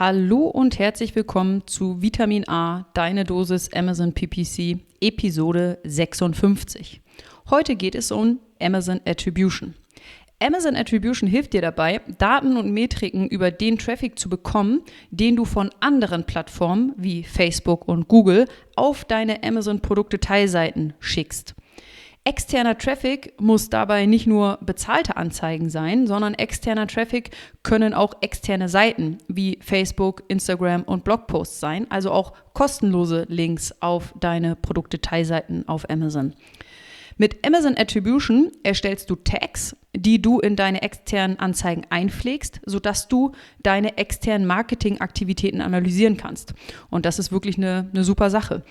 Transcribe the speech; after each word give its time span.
Hallo 0.00 0.46
und 0.46 0.78
herzlich 0.78 1.14
willkommen 1.14 1.66
zu 1.66 2.00
Vitamin 2.00 2.48
A, 2.48 2.86
deine 2.94 3.24
Dosis 3.24 3.70
Amazon 3.74 4.14
PPC, 4.14 4.78
Episode 5.02 5.78
56. 5.84 7.02
Heute 7.50 7.76
geht 7.76 7.94
es 7.94 8.10
um 8.10 8.38
Amazon 8.62 9.02
Attribution. 9.04 9.74
Amazon 10.42 10.74
Attribution 10.74 11.28
hilft 11.28 11.52
dir 11.52 11.60
dabei, 11.60 12.00
Daten 12.16 12.56
und 12.56 12.72
Metriken 12.72 13.28
über 13.28 13.50
den 13.50 13.76
Traffic 13.76 14.18
zu 14.18 14.30
bekommen, 14.30 14.80
den 15.10 15.36
du 15.36 15.44
von 15.44 15.68
anderen 15.80 16.24
Plattformen 16.24 16.94
wie 16.96 17.22
Facebook 17.22 17.86
und 17.86 18.08
Google 18.08 18.46
auf 18.76 19.04
deine 19.04 19.42
Amazon-Produkte-Teilseiten 19.42 20.94
schickst. 20.98 21.54
Externer 22.30 22.78
Traffic 22.78 23.34
muss 23.40 23.70
dabei 23.70 24.06
nicht 24.06 24.28
nur 24.28 24.58
bezahlte 24.60 25.16
Anzeigen 25.16 25.68
sein, 25.68 26.06
sondern 26.06 26.34
externer 26.34 26.86
Traffic 26.86 27.30
können 27.64 27.92
auch 27.92 28.14
externe 28.20 28.68
Seiten 28.68 29.18
wie 29.26 29.58
Facebook, 29.60 30.22
Instagram 30.28 30.84
und 30.84 31.02
Blogposts 31.02 31.58
sein, 31.58 31.90
also 31.90 32.12
auch 32.12 32.32
kostenlose 32.52 33.26
Links 33.28 33.74
auf 33.80 34.14
deine 34.20 34.54
Produkte-Teilseiten 34.54 35.66
auf 35.66 35.90
Amazon. 35.90 36.34
Mit 37.16 37.44
Amazon 37.44 37.76
Attribution 37.76 38.52
erstellst 38.62 39.10
du 39.10 39.16
Tags, 39.16 39.76
die 39.92 40.22
du 40.22 40.38
in 40.38 40.54
deine 40.54 40.82
externen 40.82 41.36
Anzeigen 41.40 41.82
einpflegst, 41.90 42.60
sodass 42.64 43.08
du 43.08 43.32
deine 43.60 43.98
externen 43.98 44.46
Marketingaktivitäten 44.46 45.60
analysieren 45.60 46.16
kannst. 46.16 46.54
Und 46.90 47.06
das 47.06 47.18
ist 47.18 47.32
wirklich 47.32 47.56
eine, 47.58 47.90
eine 47.92 48.04
super 48.04 48.30
Sache. 48.30 48.62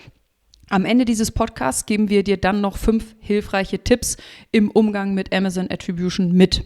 Am 0.70 0.86
Ende 0.86 1.05
dieses 1.05 1.32
Podcasts 1.32 1.86
geben 1.86 2.09
wir 2.09 2.23
dir 2.23 2.38
dann 2.38 2.62
noch 2.62 2.78
fünf 2.78 3.16
hilfreiche 3.20 3.80
Tipps 3.80 4.18
im 4.52 4.70
Umgang 4.70 5.14
mit 5.14 5.34
Amazon 5.34 5.68
Attribution 5.70 6.32
mit. 6.32 6.64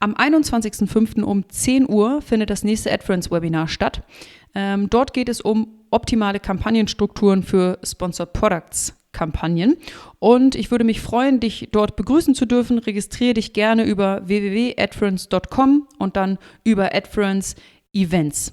Am 0.00 0.14
21.05. 0.14 1.22
um 1.22 1.48
10 1.48 1.88
Uhr 1.88 2.22
findet 2.22 2.50
das 2.50 2.62
nächste 2.62 2.92
AdFriends-Webinar 2.92 3.66
statt. 3.66 4.02
Ähm, 4.54 4.88
dort 4.88 5.12
geht 5.12 5.28
es 5.28 5.40
um 5.40 5.80
optimale 5.90 6.38
Kampagnenstrukturen 6.38 7.42
für 7.42 7.78
Sponsored 7.82 8.32
Products. 8.32 8.94
Kampagnen. 9.10 9.76
Und 10.18 10.54
ich 10.54 10.70
würde 10.70 10.84
mich 10.84 11.00
freuen, 11.00 11.40
dich 11.40 11.70
dort 11.72 11.96
begrüßen 11.96 12.34
zu 12.34 12.46
dürfen. 12.46 12.78
Registriere 12.78 13.34
dich 13.34 13.52
gerne 13.52 13.84
über 13.84 14.20
www.adference.com 14.28 15.88
und 15.98 16.16
dann 16.16 16.38
über 16.62 16.94
Adference 16.94 17.56
Events. 17.92 18.52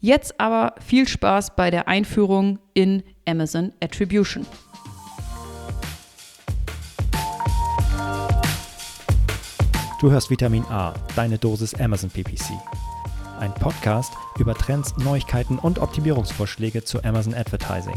Jetzt 0.00 0.40
aber 0.40 0.74
viel 0.84 1.06
Spaß 1.06 1.54
bei 1.54 1.70
der 1.70 1.86
Einführung 1.86 2.58
in 2.74 3.04
Amazon 3.26 3.72
Attribution. 3.80 4.46
Du 10.00 10.10
hörst 10.10 10.30
Vitamin 10.30 10.64
A, 10.64 10.94
deine 11.14 11.38
Dosis 11.38 11.74
Amazon 11.74 12.10
PPC. 12.10 12.50
Ein 13.38 13.54
Podcast 13.54 14.12
über 14.38 14.54
Trends, 14.54 14.96
Neuigkeiten 14.96 15.58
und 15.58 15.78
Optimierungsvorschläge 15.78 16.82
zu 16.82 17.04
Amazon 17.04 17.34
Advertising. 17.34 17.96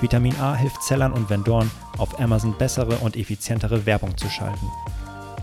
Vitamin 0.00 0.34
A 0.40 0.54
hilft 0.54 0.82
Sellern 0.82 1.12
und 1.12 1.28
Vendoren, 1.28 1.70
auf 1.98 2.20
Amazon 2.20 2.56
bessere 2.56 2.96
und 2.98 3.16
effizientere 3.16 3.86
Werbung 3.86 4.16
zu 4.16 4.28
schalten. 4.28 4.66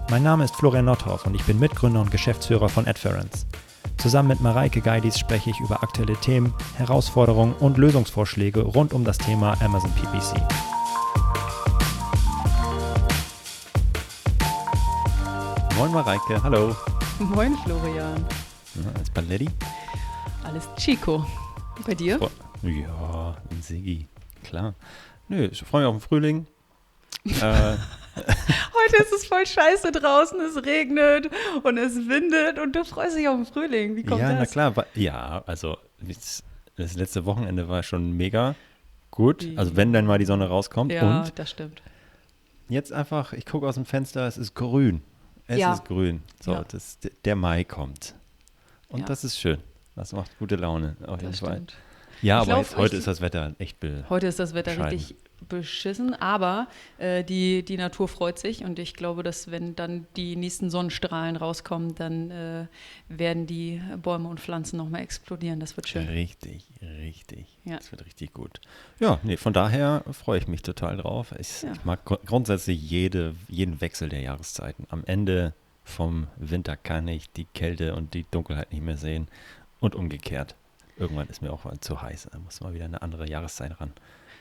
Mein 0.09 0.23
Name 0.23 0.45
ist 0.45 0.55
Florian 0.55 0.85
Nothoff 0.85 1.25
und 1.25 1.35
ich 1.35 1.43
bin 1.43 1.59
Mitgründer 1.59 2.01
und 2.01 2.11
Geschäftsführer 2.11 2.69
von 2.69 2.87
Adference. 2.87 3.45
Zusammen 3.97 4.29
mit 4.29 4.41
Mareike 4.41 4.81
Geidis 4.81 5.19
spreche 5.19 5.49
ich 5.49 5.59
über 5.59 5.83
aktuelle 5.83 6.15
Themen, 6.15 6.53
Herausforderungen 6.77 7.53
und 7.53 7.77
Lösungsvorschläge 7.77 8.61
rund 8.61 8.93
um 8.93 9.03
das 9.03 9.17
Thema 9.17 9.59
Amazon 9.61 9.91
PPC. 9.91 10.41
Moin 15.77 15.91
Mareike, 15.91 16.41
hallo. 16.43 16.75
Moin 17.19 17.55
Florian. 17.63 18.25
Na, 18.75 18.91
alles 18.95 19.09
Paletti? 19.09 19.49
Alles 20.43 20.67
Chico. 20.77 21.25
Bei 21.85 21.95
dir? 21.95 22.19
Ja, 22.61 23.37
ein 23.51 23.61
Sigi, 23.61 24.07
klar. 24.43 24.73
Nö, 25.29 25.47
ich 25.51 25.61
freue 25.63 25.83
mich 25.83 25.89
auf 25.89 25.95
den 25.95 26.01
Frühling. 26.07 26.47
äh, 27.25 27.75
Heute 28.73 29.03
ist 29.03 29.13
es 29.13 29.25
voll 29.25 29.45
scheiße 29.45 29.91
draußen, 29.91 30.39
es 30.41 30.63
regnet 30.65 31.29
und 31.63 31.77
es 31.77 31.95
windet 32.07 32.59
und 32.59 32.75
du 32.75 32.83
freust 32.85 33.17
dich 33.17 33.27
auf 33.27 33.35
den 33.35 33.45
Frühling. 33.45 33.95
Wie 33.95 34.03
kommt 34.03 34.21
ja, 34.21 34.29
das? 34.33 34.55
na 34.55 34.71
klar. 34.71 34.85
Ja, 34.95 35.43
also 35.45 35.77
das 36.75 36.95
letzte 36.95 37.25
Wochenende 37.25 37.67
war 37.67 37.83
schon 37.83 38.13
mega 38.15 38.55
gut. 39.11 39.47
Also 39.57 39.75
wenn 39.75 39.91
dann 39.93 40.05
mal 40.05 40.17
die 40.19 40.25
Sonne 40.25 40.47
rauskommt. 40.47 40.91
Ja, 40.91 41.21
und 41.21 41.37
das 41.37 41.49
stimmt. 41.49 41.81
jetzt 42.69 42.93
einfach, 42.93 43.33
ich 43.33 43.45
gucke 43.45 43.67
aus 43.67 43.75
dem 43.75 43.85
Fenster, 43.85 44.27
es 44.27 44.37
ist 44.37 44.53
grün. 44.53 45.01
Es 45.47 45.57
Ja. 45.57 45.73
ist 45.73 45.85
grün. 45.85 46.21
So, 46.39 46.53
Ja. 46.53 46.63
das, 46.67 46.99
der 47.25 47.35
Mai 47.35 47.63
kommt. 47.63 48.13
Und 48.87 49.01
Ja. 49.01 49.05
das 49.07 49.23
ist 49.23 49.39
schön. 49.39 49.57
Das 49.95 50.13
macht 50.13 50.37
gute 50.39 50.55
Laune 50.55 50.95
auf 51.05 51.21
jeden 51.21 51.33
Fall. 51.33 51.63
Ja, 52.21 52.41
Ich 52.43 52.49
aber 52.49 52.59
jetzt, 52.59 52.77
heute 52.77 52.95
ist 52.95 53.07
das 53.07 53.21
Wetter 53.21 53.55
echt 53.59 53.77
Heute 54.09 54.27
ist 54.27 54.39
das 54.39 54.53
Wetter 54.53 54.91
richtig 54.91 55.15
beschissen, 55.47 56.13
aber 56.13 56.67
äh, 56.97 57.23
die, 57.23 57.63
die 57.63 57.77
Natur 57.77 58.07
freut 58.07 58.37
sich 58.39 58.63
und 58.63 58.79
ich 58.79 58.93
glaube, 58.93 59.23
dass 59.23 59.49
wenn 59.51 59.75
dann 59.75 60.05
die 60.15 60.35
nächsten 60.35 60.69
Sonnenstrahlen 60.69 61.35
rauskommen, 61.35 61.95
dann 61.95 62.31
äh, 62.31 62.67
werden 63.07 63.47
die 63.47 63.81
Bäume 64.01 64.27
und 64.29 64.39
Pflanzen 64.39 64.77
nochmal 64.77 65.01
explodieren. 65.01 65.59
Das 65.59 65.77
wird 65.77 65.87
schön. 65.87 66.07
Richtig, 66.07 66.65
richtig. 66.81 67.45
Ja. 67.63 67.77
Das 67.77 67.91
wird 67.91 68.05
richtig 68.05 68.33
gut. 68.33 68.59
Ja, 68.99 69.19
nee, 69.23 69.37
von 69.37 69.53
daher 69.53 70.03
freue 70.11 70.39
ich 70.39 70.47
mich 70.47 70.61
total 70.61 70.97
drauf. 70.97 71.33
Ich, 71.39 71.61
Ja. 71.63 71.71
ich 71.73 71.85
mag 71.85 72.03
gru- 72.05 72.19
grundsätzlich 72.25 72.81
jede, 72.81 73.35
jeden 73.47 73.79
Wechsel 73.81 74.09
der 74.09 74.21
Jahreszeiten. 74.21 74.85
Am 74.89 75.03
Ende 75.05 75.53
vom 75.83 76.27
Winter 76.37 76.77
kann 76.77 77.07
ich 77.07 77.31
die 77.31 77.45
Kälte 77.45 77.95
und 77.95 78.13
die 78.13 78.25
Dunkelheit 78.29 78.71
nicht 78.71 78.83
mehr 78.83 78.97
sehen 78.97 79.27
und 79.79 79.95
umgekehrt. 79.95 80.55
Irgendwann 80.97 81.27
ist 81.29 81.41
mir 81.41 81.51
auch 81.53 81.63
mal 81.63 81.79
zu 81.79 82.01
heiß. 82.01 82.27
Da 82.31 82.37
muss 82.39 82.59
mal 82.61 82.73
wieder 82.73 82.85
eine 82.85 83.01
andere 83.01 83.27
Jahreszeit 83.29 83.79
ran. 83.79 83.93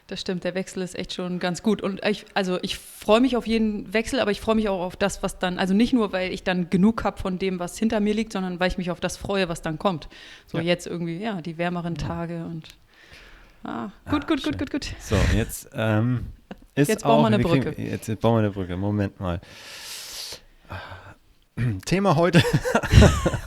Das 0.09 0.23
stimmt, 0.23 0.43
der 0.45 0.55
Wechsel 0.55 0.83
ist 0.83 0.95
echt 0.99 1.13
schon 1.13 1.39
ganz 1.39 1.63
gut. 1.63 1.83
Und 1.83 2.03
ich, 2.05 2.25
also 2.33 2.59
ich 2.63 2.79
freue 2.79 3.21
mich 3.21 3.37
auf 3.37 3.47
jeden 3.47 3.93
Wechsel, 3.93 4.21
aber 4.21 4.31
ich 4.31 4.41
freue 4.41 4.55
mich 4.55 4.71
auch 4.71 4.81
auf 4.81 4.97
das, 4.97 5.23
was 5.23 5.39
dann, 5.39 5.59
also 5.59 5.75
nicht 5.75 5.93
nur, 5.93 6.13
weil 6.13 6.33
ich 6.33 6.43
dann 6.45 6.71
genug 6.71 7.05
habe 7.05 7.19
von 7.21 7.39
dem, 7.39 7.59
was 7.59 7.77
hinter 7.79 8.01
mir 8.01 8.15
liegt, 8.15 8.33
sondern 8.33 8.59
weil 8.59 8.69
ich 8.69 8.79
mich 8.79 8.91
auf 8.91 9.01
das 9.01 9.19
freue, 9.19 9.51
was 9.51 9.61
dann 9.61 9.79
kommt. 9.79 10.09
So 10.47 10.57
Ja. 10.59 10.65
jetzt 10.65 10.87
irgendwie, 10.87 11.19
ja, 11.19 11.43
die 11.43 11.59
wärmeren 11.59 11.95
Tage 11.95 12.45
und 12.47 12.69
ah, 13.65 13.91
gut, 14.09 14.25
Ah, 14.25 14.27
gut, 14.27 14.41
schön. 14.41 14.53
gut, 14.53 14.59
gut, 14.61 14.71
gut. 14.71 14.95
So, 14.99 15.17
jetzt 15.37 15.69
ähm, 15.75 16.29
ist 16.75 16.89
Jetzt 16.89 17.05
auch, 17.05 17.11
bauen 17.11 17.23
wir 17.25 17.27
eine 17.27 17.39
wir 17.39 17.45
kriegen- 17.51 17.65
Brücke. 17.65 17.83
Jetzt, 17.83 18.09
jetzt 18.09 18.21
bauen 18.23 18.37
wir 18.37 18.39
eine 18.41 18.51
Brücke. 18.51 18.77
Moment 18.79 19.21
mal. 19.21 19.43
Thema 21.85 22.17
heute 22.17 22.43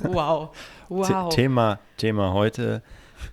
Wow, 0.02 0.56
wow. 0.90 1.08
The- 1.32 1.36
Thema, 1.36 1.80
Thema 1.98 2.34
heute 2.34 2.84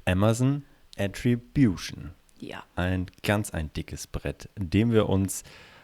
Amazon 0.06 0.62
Attribution. 0.96 2.12
Ja, 2.40 2.62
Ein 2.76 3.06
ganz 3.22 3.50
ein 3.50 3.72
dickes 3.72 4.06
Brett, 4.06 4.48
dem 4.56 4.92
wir 4.92 5.08
uns 5.08 5.42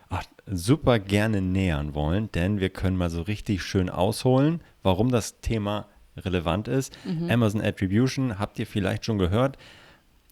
ach, 0.08 0.24
super 0.46 0.98
gerne 0.98 1.40
nähern 1.40 1.94
wollen, 1.94 2.30
denn 2.32 2.60
wir 2.60 2.70
können 2.70 2.96
mal 2.96 3.10
so 3.10 3.22
richtig 3.22 3.62
schön 3.62 3.90
ausholen, 3.90 4.60
warum 4.82 5.10
das 5.10 5.40
Thema 5.40 5.88
relevant 6.16 6.68
ist. 6.68 6.96
Mhm. 7.04 7.30
Amazon 7.30 7.60
Attribution 7.60 8.38
habt 8.38 8.58
ihr 8.58 8.66
vielleicht 8.66 9.04
schon 9.04 9.18
gehört. 9.18 9.56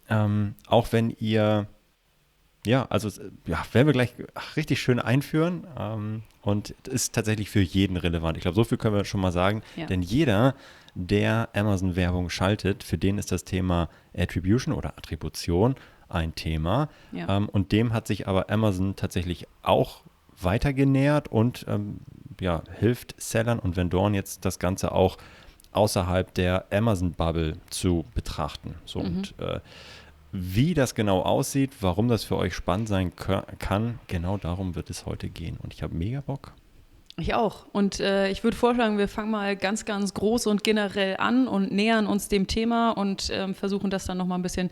Ähm, 0.09 0.55
auch 0.67 0.93
wenn 0.93 1.11
ihr 1.11 1.67
ja, 2.65 2.87
also 2.91 3.09
ja, 3.47 3.65
werden 3.73 3.87
wir 3.89 3.93
gleich 3.93 4.15
ach, 4.35 4.55
richtig 4.57 4.81
schön 4.81 5.01
einführen 5.01 5.67
ähm, 5.77 6.23
und 6.43 6.71
ist 6.87 7.13
tatsächlich 7.13 7.51
für 7.51 7.61
jeden 7.61 7.97
relevant. 7.97 8.37
Ich 8.37 8.43
glaube, 8.43 8.55
so 8.55 8.63
viel 8.63 8.79
können 8.79 8.95
wir 8.95 9.05
schon 9.05 9.21
mal 9.21 9.33
sagen, 9.33 9.63
Ja. 9.75 9.87
denn 9.87 10.01
jeder, 10.01 10.55
der 10.95 11.49
Amazon-Werbung 11.55 12.31
schaltet, 12.31 12.85
für 12.85 12.99
den 12.99 13.19
ist 13.19 13.33
das 13.33 13.43
Thema 13.45 13.89
Attribution 14.17 14.75
oder 14.75 14.97
Attribution 14.97 15.75
ein 16.15 16.35
Thema. 16.35 16.89
Ja. 17.13 17.37
Ähm, 17.37 17.49
und 17.49 17.73
dem 17.73 17.93
hat 17.93 18.07
sich 18.07 18.29
aber 18.29 18.51
Amazon 18.51 18.97
tatsächlich 18.97 19.47
auch 19.63 20.03
weiter 20.41 20.73
genähert 20.73 21.29
und 21.29 21.65
ähm, 21.69 21.99
ja, 22.41 22.63
hilft 22.79 23.15
Sellern 23.21 23.59
und 23.59 23.77
Vendoren 23.77 24.15
jetzt 24.15 24.45
das 24.45 24.59
Ganze 24.59 24.93
auch 24.93 25.17
außerhalb 25.73 26.35
der 26.35 26.67
Amazon-Bubble 26.73 27.57
zu 27.71 28.05
betrachten. 28.15 28.75
So, 28.85 29.01
Mhm. 29.01 29.07
und 29.07 29.35
äh, 29.39 29.61
wie 30.33 30.73
das 30.75 30.95
genau 30.95 31.21
aussieht, 31.23 31.73
warum 31.81 32.09
das 32.09 32.25
für 32.25 32.37
euch 32.37 32.55
spannend 32.55 32.89
sein 32.89 33.13
kann, 33.15 33.99
genau 34.07 34.39
darum 34.39 34.75
wird 34.75 34.89
es 34.91 35.05
heute 35.05 35.29
gehen. 35.29 35.59
Und 35.63 35.75
ich 35.75 35.83
habe 35.83 35.95
mega 35.95 36.21
Bock. 36.23 36.53
Ich 37.19 37.35
auch. 37.35 37.67
Und 37.73 38.01
äh, 38.01 38.31
ich 38.31 38.43
würde 38.43 38.57
vorschlagen, 38.57 38.97
wir 38.97 39.07
fangen 39.07 39.31
mal 39.31 39.55
ganz, 39.55 39.85
ganz 39.85 40.15
groß 40.15 40.47
und 40.47 40.65
generell 40.65 41.17
an 41.19 41.47
und 41.47 41.71
nähern 41.71 42.07
uns 42.07 42.29
dem 42.29 42.47
Thema 42.47 42.93
und 42.93 43.31
ähm, 43.33 43.55
versuchen 43.55 43.91
das 43.91 44.07
dann 44.07 44.17
nochmal 44.17 44.39
ein 44.39 44.43
bisschen 44.43 44.71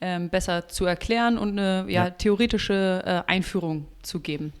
ähm, 0.00 0.30
besser 0.30 0.68
zu 0.68 0.86
erklären 0.86 1.36
und 1.36 1.50
eine 1.50 1.84
ja, 1.88 2.04
Ja. 2.04 2.10
theoretische 2.10 3.02
äh, 3.04 3.30
Einführung 3.30 3.86
zu 4.02 4.20
geben. 4.20 4.54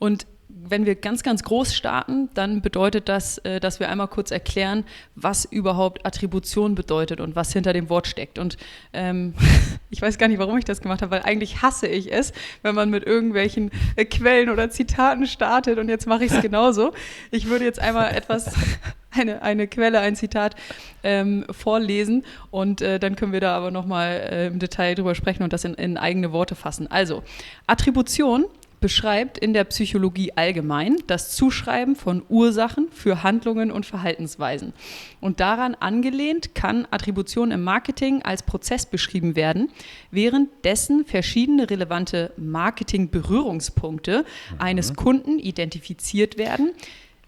Und 0.00 0.26
wenn 0.54 0.84
wir 0.86 0.94
ganz, 0.94 1.22
ganz 1.22 1.42
groß 1.42 1.74
starten, 1.74 2.28
dann 2.34 2.60
bedeutet 2.60 3.08
das, 3.08 3.38
äh, 3.38 3.60
dass 3.60 3.80
wir 3.80 3.88
einmal 3.88 4.08
kurz 4.08 4.30
erklären, 4.30 4.84
was 5.14 5.44
überhaupt 5.44 6.04
Attribution 6.04 6.74
bedeutet 6.74 7.20
und 7.20 7.34
was 7.36 7.52
hinter 7.52 7.72
dem 7.72 7.88
Wort 7.88 8.06
steckt. 8.06 8.38
Und 8.38 8.56
ähm, 8.92 9.34
ich 9.90 10.02
weiß 10.02 10.18
gar 10.18 10.28
nicht, 10.28 10.38
warum 10.38 10.58
ich 10.58 10.64
das 10.64 10.80
gemacht 10.80 11.02
habe, 11.02 11.10
weil 11.10 11.22
eigentlich 11.22 11.62
hasse 11.62 11.86
ich 11.86 12.12
es, 12.12 12.32
wenn 12.62 12.74
man 12.74 12.90
mit 12.90 13.04
irgendwelchen 13.04 13.70
äh, 13.96 14.04
Quellen 14.04 14.50
oder 14.50 14.70
Zitaten 14.70 15.26
startet 15.26 15.78
und 15.78 15.88
jetzt 15.88 16.06
mache 16.06 16.24
ich 16.24 16.32
es 16.32 16.40
genauso. 16.42 16.92
Ich 17.30 17.48
würde 17.48 17.64
jetzt 17.64 17.80
einmal 17.80 18.14
etwas 18.14 18.52
eine, 19.10 19.42
eine 19.42 19.66
Quelle, 19.68 20.00
ein 20.00 20.16
Zitat 20.16 20.54
ähm, 21.02 21.46
vorlesen 21.50 22.24
und 22.50 22.82
äh, 22.82 22.98
dann 22.98 23.16
können 23.16 23.32
wir 23.32 23.40
da 23.40 23.56
aber 23.56 23.70
nochmal 23.70 24.28
äh, 24.30 24.46
im 24.48 24.58
Detail 24.58 24.94
drüber 24.94 25.14
sprechen 25.14 25.42
und 25.42 25.52
das 25.52 25.64
in, 25.64 25.74
in 25.74 25.96
eigene 25.96 26.32
Worte 26.32 26.54
fassen. 26.54 26.90
Also, 26.90 27.22
Attribution 27.66 28.46
beschreibt 28.82 29.38
in 29.38 29.54
der 29.54 29.64
Psychologie 29.64 30.32
allgemein 30.36 30.98
das 31.06 31.34
Zuschreiben 31.34 31.96
von 31.96 32.22
Ursachen 32.28 32.88
für 32.92 33.22
Handlungen 33.22 33.70
und 33.70 33.86
Verhaltensweisen. 33.86 34.74
Und 35.22 35.40
daran 35.40 35.74
angelehnt 35.74 36.54
kann 36.54 36.86
Attribution 36.90 37.50
im 37.50 37.64
Marketing 37.64 38.20
als 38.22 38.42
Prozess 38.42 38.84
beschrieben 38.84 39.36
werden, 39.36 39.70
währenddessen 40.10 41.06
verschiedene 41.06 41.70
relevante 41.70 42.32
Marketing-Berührungspunkte 42.36 44.26
mhm. 44.50 44.60
eines 44.60 44.94
Kunden 44.94 45.38
identifiziert 45.38 46.36
werden, 46.36 46.72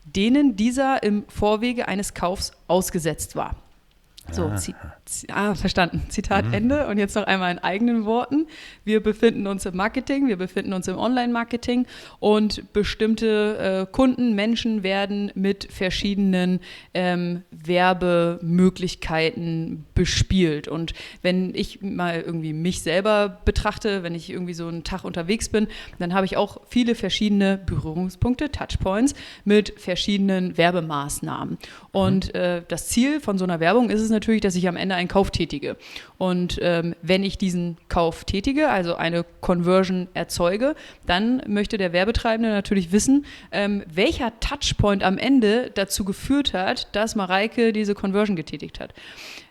denen 0.04 0.56
dieser 0.56 1.02
im 1.02 1.24
Vorwege 1.28 1.88
eines 1.88 2.12
Kaufs 2.12 2.52
ausgesetzt 2.68 3.36
war. 3.36 3.56
So, 4.32 4.46
ah. 4.46 4.56
Ah, 5.28 5.54
verstanden. 5.54 6.02
Zitat 6.08 6.46
mhm. 6.46 6.54
Ende. 6.54 6.86
Und 6.86 6.98
jetzt 6.98 7.14
noch 7.14 7.24
einmal 7.24 7.52
in 7.52 7.58
eigenen 7.58 8.04
Worten. 8.04 8.46
Wir 8.84 9.02
befinden 9.02 9.46
uns 9.46 9.64
im 9.66 9.76
Marketing, 9.76 10.28
wir 10.28 10.36
befinden 10.36 10.72
uns 10.72 10.88
im 10.88 10.96
Online-Marketing 10.96 11.86
und 12.20 12.72
bestimmte 12.72 13.86
äh, 13.88 13.90
Kunden, 13.90 14.34
Menschen 14.34 14.82
werden 14.82 15.30
mit 15.34 15.72
verschiedenen 15.72 16.60
ähm, 16.94 17.42
Werbemöglichkeiten 17.50 19.84
bespielt. 19.94 20.68
Und 20.68 20.94
wenn 21.22 21.54
ich 21.54 21.82
mal 21.82 22.20
irgendwie 22.20 22.52
mich 22.52 22.82
selber 22.82 23.40
betrachte, 23.44 24.02
wenn 24.02 24.14
ich 24.14 24.30
irgendwie 24.30 24.54
so 24.54 24.66
einen 24.66 24.84
Tag 24.84 25.04
unterwegs 25.04 25.48
bin, 25.48 25.68
dann 25.98 26.14
habe 26.14 26.26
ich 26.26 26.36
auch 26.36 26.60
viele 26.68 26.94
verschiedene 26.94 27.58
Berührungspunkte, 27.58 28.50
Touchpoints 28.50 29.14
mit 29.44 29.74
verschiedenen 29.78 30.56
Werbemaßnahmen. 30.56 31.58
Und 31.92 32.34
mhm. 32.34 32.40
äh, 32.40 32.62
das 32.68 32.88
Ziel 32.88 33.20
von 33.20 33.38
so 33.38 33.44
einer 33.44 33.60
Werbung 33.60 33.90
ist 33.90 34.00
es 34.00 34.10
natürlich, 34.10 34.40
dass 34.40 34.54
ich 34.54 34.68
am 34.68 34.76
Ende 34.76 34.94
einen 35.04 35.08
Kauf 35.08 35.30
tätige. 35.30 35.76
Und 36.18 36.58
ähm, 36.62 36.94
wenn 37.02 37.22
ich 37.22 37.38
diesen 37.38 37.76
Kauf 37.88 38.24
tätige, 38.24 38.68
also 38.70 38.94
eine 38.96 39.24
Conversion 39.40 40.08
erzeuge, 40.14 40.74
dann 41.06 41.42
möchte 41.46 41.78
der 41.78 41.92
Werbetreibende 41.92 42.50
natürlich 42.50 42.92
wissen, 42.92 43.26
ähm, 43.52 43.84
welcher 43.92 44.38
Touchpoint 44.40 45.02
am 45.02 45.18
Ende 45.18 45.70
dazu 45.74 46.04
geführt 46.04 46.52
hat, 46.52 46.94
dass 46.94 47.14
Mareike 47.14 47.72
diese 47.72 47.94
Conversion 47.94 48.36
getätigt 48.36 48.80
hat. 48.80 48.94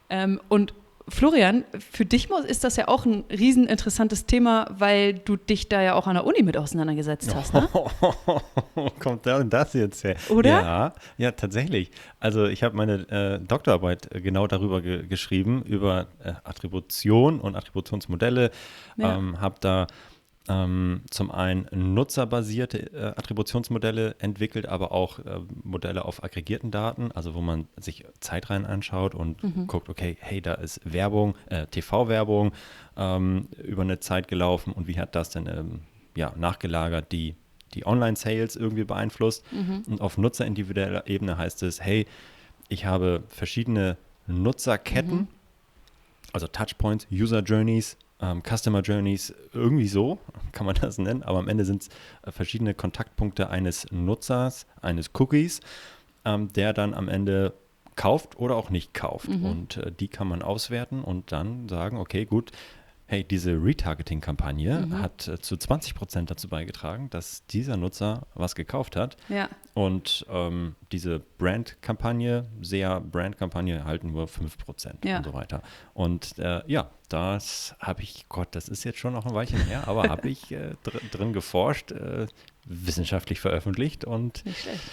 Ähm, 0.10 0.40
und 0.50 0.74
Florian, 1.10 1.66
für 1.92 2.06
dich 2.06 2.30
ist 2.30 2.64
das 2.64 2.78
ja 2.78 2.88
auch 2.88 3.06
ein 3.06 3.26
rieseninteressantes 3.30 4.26
Thema, 4.26 4.68
weil 4.72 5.14
du 5.14 5.36
dich 5.36 5.68
da 5.68 5.82
ja 5.82 5.96
auch 5.96 6.08
an 6.08 6.16
der 6.16 6.26
Uni 6.26 6.44
mit 6.44 6.56
auseinandergesetzt 6.56 7.36
hast. 7.36 7.54
Ne? 7.54 7.68
Kommt 9.00 9.26
da 9.26 9.44
das 9.44 9.74
jetzt 9.74 10.04
her? 10.04 10.16
Oder? 10.30 10.50
Ja, 10.50 10.94
ja 11.18 11.32
tatsächlich. 11.32 11.92
Also 12.20 12.46
ich 12.46 12.64
habe 12.64 12.76
meine 12.78 13.10
äh, 13.10 13.40
Doktorarbeit 13.40 14.14
äh, 14.16 14.22
genau 14.22 14.48
darüber 14.48 14.82
ge 14.82 15.06
geschrieben, 15.06 15.64
über 15.64 16.08
äh, 16.24 16.34
Attribution 16.44 17.40
und 17.42 17.56
Attributionsmodelle. 17.56 18.52
Ja. 18.96 19.18
Ähm, 19.18 19.42
habe 19.42 19.56
da 19.60 19.88
zum 20.46 21.32
einen 21.32 21.68
nutzerbasierte 21.72 22.92
äh, 22.92 23.06
Attributionsmodelle 23.18 24.16
entwickelt, 24.20 24.66
aber 24.66 24.92
auch 24.92 25.20
äh, 25.20 25.40
Modelle 25.64 26.04
auf 26.04 26.22
aggregierten 26.22 26.70
Daten, 26.70 27.14
also 27.14 27.34
wo 27.34 27.40
man 27.40 27.70
sich 27.78 28.04
Zeitreihen 28.20 28.66
anschaut 28.66 29.16
und 29.16 29.42
mhm. 29.42 29.68
guckt, 29.68 29.88
okay, 29.88 30.18
hey, 30.20 30.42
da 30.42 30.56
ist 30.56 30.82
Werbung, 30.84 31.36
äh, 31.46 31.66
TV-Werbung 31.68 32.52
ähm, 32.98 33.48
über 33.64 33.84
eine 33.84 34.02
Zeit 34.02 34.28
gelaufen 34.28 34.74
und 34.74 34.88
wie 34.88 35.00
hat 35.00 35.16
das 35.16 35.30
denn 35.30 35.48
ähm, 35.48 35.80
ja, 36.16 36.34
nachgelagert 36.36 37.14
die, 37.14 37.36
die 37.74 37.86
Online-Sales 37.86 38.58
irgendwie 38.58 38.84
beeinflusst. 38.84 39.46
Mhm. 39.54 39.84
Und 39.88 40.02
auf 40.02 40.18
nutzerindividueller 40.18 41.08
Ebene 41.08 41.38
heißt 41.38 41.64
es, 41.64 41.82
hey, 41.82 42.06
ich 42.68 42.86
habe 42.86 43.24
verschiedene 43.30 43.98
Nutzerketten, 44.28 45.20
mhm. 45.20 45.28
also 46.34 46.48
Touchpoints, 46.48 47.08
User 47.12 47.40
Journeys, 47.40 47.98
ähm, 48.24 48.42
Customer 48.42 48.82
Journeys, 48.82 49.34
irgendwie 49.54 49.88
so 49.88 50.20
kann 50.54 50.66
man 50.66 50.76
das 50.76 50.98
nennen, 50.98 51.24
aber 51.24 51.40
am 51.40 51.50
Ende 51.50 51.66
sind 51.66 51.84
es 51.84 51.90
äh, 52.24 52.32
verschiedene 52.32 52.74
Kontaktpunkte 52.74 53.50
eines 53.50 53.92
Nutzers, 53.92 54.66
eines 54.82 55.12
Cookies, 55.20 55.60
ähm, 56.26 56.52
der 56.54 56.74
dann 56.74 56.94
am 56.94 57.10
Ende 57.10 57.54
kauft 57.96 58.40
oder 58.40 58.56
auch 58.56 58.70
nicht 58.70 58.94
kauft. 58.94 59.30
Mhm. 59.30 59.46
Und 59.46 59.78
äh, 59.78 59.92
die 59.92 60.08
kann 60.08 60.28
man 60.28 60.42
auswerten 60.42 61.04
und 61.04 61.32
dann 61.32 61.68
sagen, 61.68 61.98
okay, 61.98 62.26
gut, 62.26 62.52
hey, 63.06 63.24
diese 63.24 63.52
Retargeting-Kampagne 63.52 64.86
mhm. 64.88 65.00
hat 65.00 65.28
äh, 65.28 65.40
zu 65.40 65.58
20 65.58 65.96
Prozent 65.96 66.32
dazu 66.32 66.48
beigetragen, 66.48 67.10
dass 67.10 67.46
dieser 67.48 67.78
Nutzer 67.78 68.28
was 68.34 68.56
gekauft 68.56 68.96
hat. 68.96 69.18
Ja. 69.30 69.50
Und 69.74 70.26
ähm, 70.30 70.76
diese 70.92 71.20
Brand-Kampagne, 71.20 72.46
sehr 72.62 73.02
Brand-Kampagne, 73.02 73.86
halten 73.86 74.12
nur 74.12 74.28
5 74.28 74.58
Prozent 74.58 75.06
ja. 75.06 75.18
und 75.18 75.26
so 75.26 75.34
weiter. 75.34 75.62
Und 75.94 76.38
äh, 76.40 76.62
ja, 76.68 76.90
das 77.10 77.76
habe 77.80 78.02
ich, 78.04 78.26
Gott, 78.30 78.50
das 78.52 78.70
ist 78.70 78.84
jetzt 78.84 79.00
schon 79.00 79.14
noch 79.14 79.26
ein 79.26 79.34
Weilchen 79.34 79.60
her, 79.66 79.88
aber 79.88 80.04
habe 80.10 80.30
ich 80.30 80.52
äh, 80.52 80.76
dr 80.84 81.02
drin 81.12 81.34
geforscht, 81.34 81.92
äh, 81.92 82.28
wissenschaftlich 82.66 83.40
veröffentlicht 83.40 84.06
und. 84.06 84.46
Nicht 84.46 84.62
schlecht. 84.62 84.84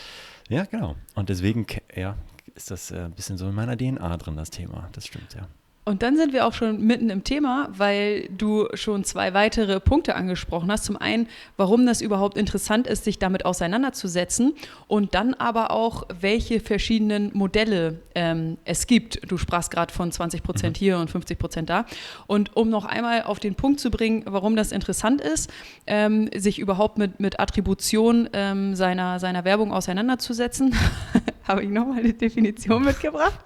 Ja, 0.49 0.65
genau. 0.65 0.97
Und 1.15 1.29
deswegen, 1.29 1.65
ja, 1.95 2.17
ist 2.55 2.71
das 2.71 2.91
äh, 2.91 3.05
ein 3.05 3.13
bisschen 3.13 3.39
so 3.39 3.49
in 3.49 3.55
meiner 3.55 3.77
DNA 3.77 4.17
drin, 4.17 4.37
das 4.37 4.51
Thema. 4.51 4.89
Das 4.93 5.07
stimmt, 5.07 5.35
ja. 5.35 5.49
Und 5.91 6.05
dann 6.05 6.17
sind 6.17 6.33
wir 6.33 6.47
auch 6.47 6.53
schon 6.53 6.87
mitten 6.87 7.11
im 7.11 7.25
Thema, 7.25 7.69
weil 7.77 8.29
du 8.29 8.69
schon 8.75 9.03
zwei 9.03 9.35
weitere 9.35 9.81
Punkte 9.81 10.15
angesprochen 10.15 10.71
hast. 10.71 10.85
Zum 10.85 10.97
einen, 10.97 11.27
warum 11.57 11.85
das 11.85 12.01
überhaupt 12.01 12.37
interessant 12.37 12.87
ist, 12.87 13.03
sich 13.03 13.19
damit 13.19 13.45
auseinanderzusetzen 13.45 14.55
und 14.87 15.17
dann 15.17 15.35
aber 15.35 15.73
auch, 15.73 16.07
welche 16.21 16.61
verschiedenen 16.61 17.33
Modelle 17.37 17.99
ähm, 18.15 18.57
es 18.65 18.87
gibt. 18.87 19.29
Du 19.29 19.37
sprachst 19.37 19.73
gerade 19.73 19.93
von 19.93 20.13
20 20.13 20.45
Prozent 20.45 20.77
mhm. 20.77 20.79
hier 20.79 20.99
und 20.99 21.11
50 21.11 21.37
Prozent 21.41 21.71
da. 21.71 21.87
Und 22.29 22.55
um 22.57 22.71
noch 22.71 22.85
einmal 22.85 23.25
auf 23.25 23.41
den 23.41 23.57
Punkt 23.57 23.81
zu 23.81 23.91
bringen, 23.91 24.23
warum 24.27 24.55
das 24.55 24.71
interessant 24.71 25.21
ist, 25.21 25.51
ähm, 25.89 26.31
sich 26.37 26.61
überhaupt 26.61 26.99
mit, 26.99 27.19
mit 27.19 27.41
Attribution 27.41 28.31
ähm, 28.33 28.77
seiner, 28.77 29.19
seiner 29.19 29.45
Werbung 29.45 29.73
auseinanderzusetzen, 29.73 30.73
habe 31.49 31.65
ich 31.65 31.69
nochmal 31.69 31.99
eine 31.99 32.13
Definition 32.13 32.85
mitgebracht, 32.85 33.45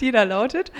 die 0.00 0.12
da 0.12 0.22
lautet, 0.22 0.70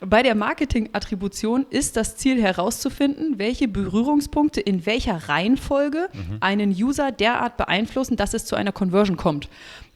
bei 0.00 0.22
der 0.22 0.33
Marketing-Attribution 0.34 1.66
ist 1.70 1.96
das 1.96 2.16
Ziel 2.16 2.40
herauszufinden, 2.42 3.38
welche 3.38 3.68
Berührungspunkte 3.68 4.60
in 4.60 4.86
welcher 4.86 5.28
Reihenfolge 5.28 6.08
mhm. 6.12 6.36
einen 6.40 6.70
User 6.70 7.12
derart 7.12 7.56
beeinflussen, 7.56 8.16
dass 8.16 8.34
es 8.34 8.44
zu 8.44 8.56
einer 8.56 8.72
Conversion 8.72 9.16
kommt. 9.16 9.48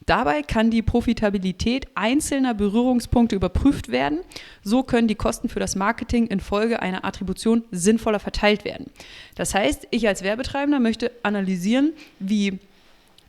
Dabei 0.09 0.43
kann 0.43 0.71
die 0.71 0.81
Profitabilität 0.81 1.87
einzelner 1.95 2.55
Berührungspunkte 2.55 3.37
überprüft 3.37 3.91
werden. 3.91 4.21
So 4.63 4.83
können 4.83 5.07
die 5.07 5.15
Kosten 5.15 5.51
für 5.51 5.61
das 5.61 5.77
Marketing 5.77 6.29
infolge 6.29 6.81
einer 6.81 7.05
Attribution 7.05 7.65
sinnvoller 7.73 8.19
verteilt 8.19 8.65
werden. 8.65 8.87
Das 9.35 9.55
heißt, 9.55 9.87
ich 9.91 10.09
als 10.09 10.23
Werbetreibender 10.23 10.81
möchte 10.81 11.11
analysieren, 11.23 11.93
wie 12.21 12.59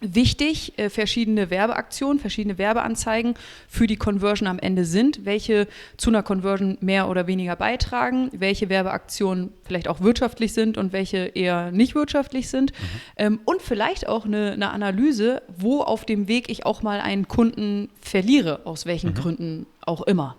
wichtig 0.01 0.77
äh, 0.77 0.89
verschiedene 0.89 1.49
Werbeaktionen, 1.49 2.19
verschiedene 2.19 2.57
Werbeanzeigen 2.57 3.35
für 3.67 3.87
die 3.87 3.97
Conversion 3.97 4.47
am 4.47 4.59
Ende 4.59 4.85
sind, 4.85 5.25
welche 5.25 5.67
zu 5.97 6.09
einer 6.09 6.23
Conversion 6.23 6.77
mehr 6.81 7.09
oder 7.09 7.27
weniger 7.27 7.55
beitragen, 7.55 8.29
welche 8.31 8.69
Werbeaktionen 8.69 9.51
vielleicht 9.65 9.87
auch 9.87 10.01
wirtschaftlich 10.01 10.53
sind 10.53 10.77
und 10.77 10.93
welche 10.93 11.17
eher 11.17 11.71
nicht 11.71 11.95
wirtschaftlich 11.95 12.49
sind 12.49 12.71
mhm. 12.71 12.85
ähm, 13.17 13.39
und 13.45 13.61
vielleicht 13.61 14.07
auch 14.07 14.25
eine, 14.25 14.51
eine, 14.53 14.69
Analyse, 14.69 15.41
wo 15.57 15.81
auf 15.81 16.05
dem 16.05 16.27
Weg 16.27 16.49
ich 16.49 16.65
auch 16.65 16.81
mal 16.81 17.01
einen 17.01 17.27
Kunden 17.27 17.89
verliere, 18.01 18.61
aus 18.65 18.85
welchen 18.85 19.11
mhm. 19.11 19.15
Gründen 19.15 19.65
auch 19.81 20.03
immer. 20.03 20.35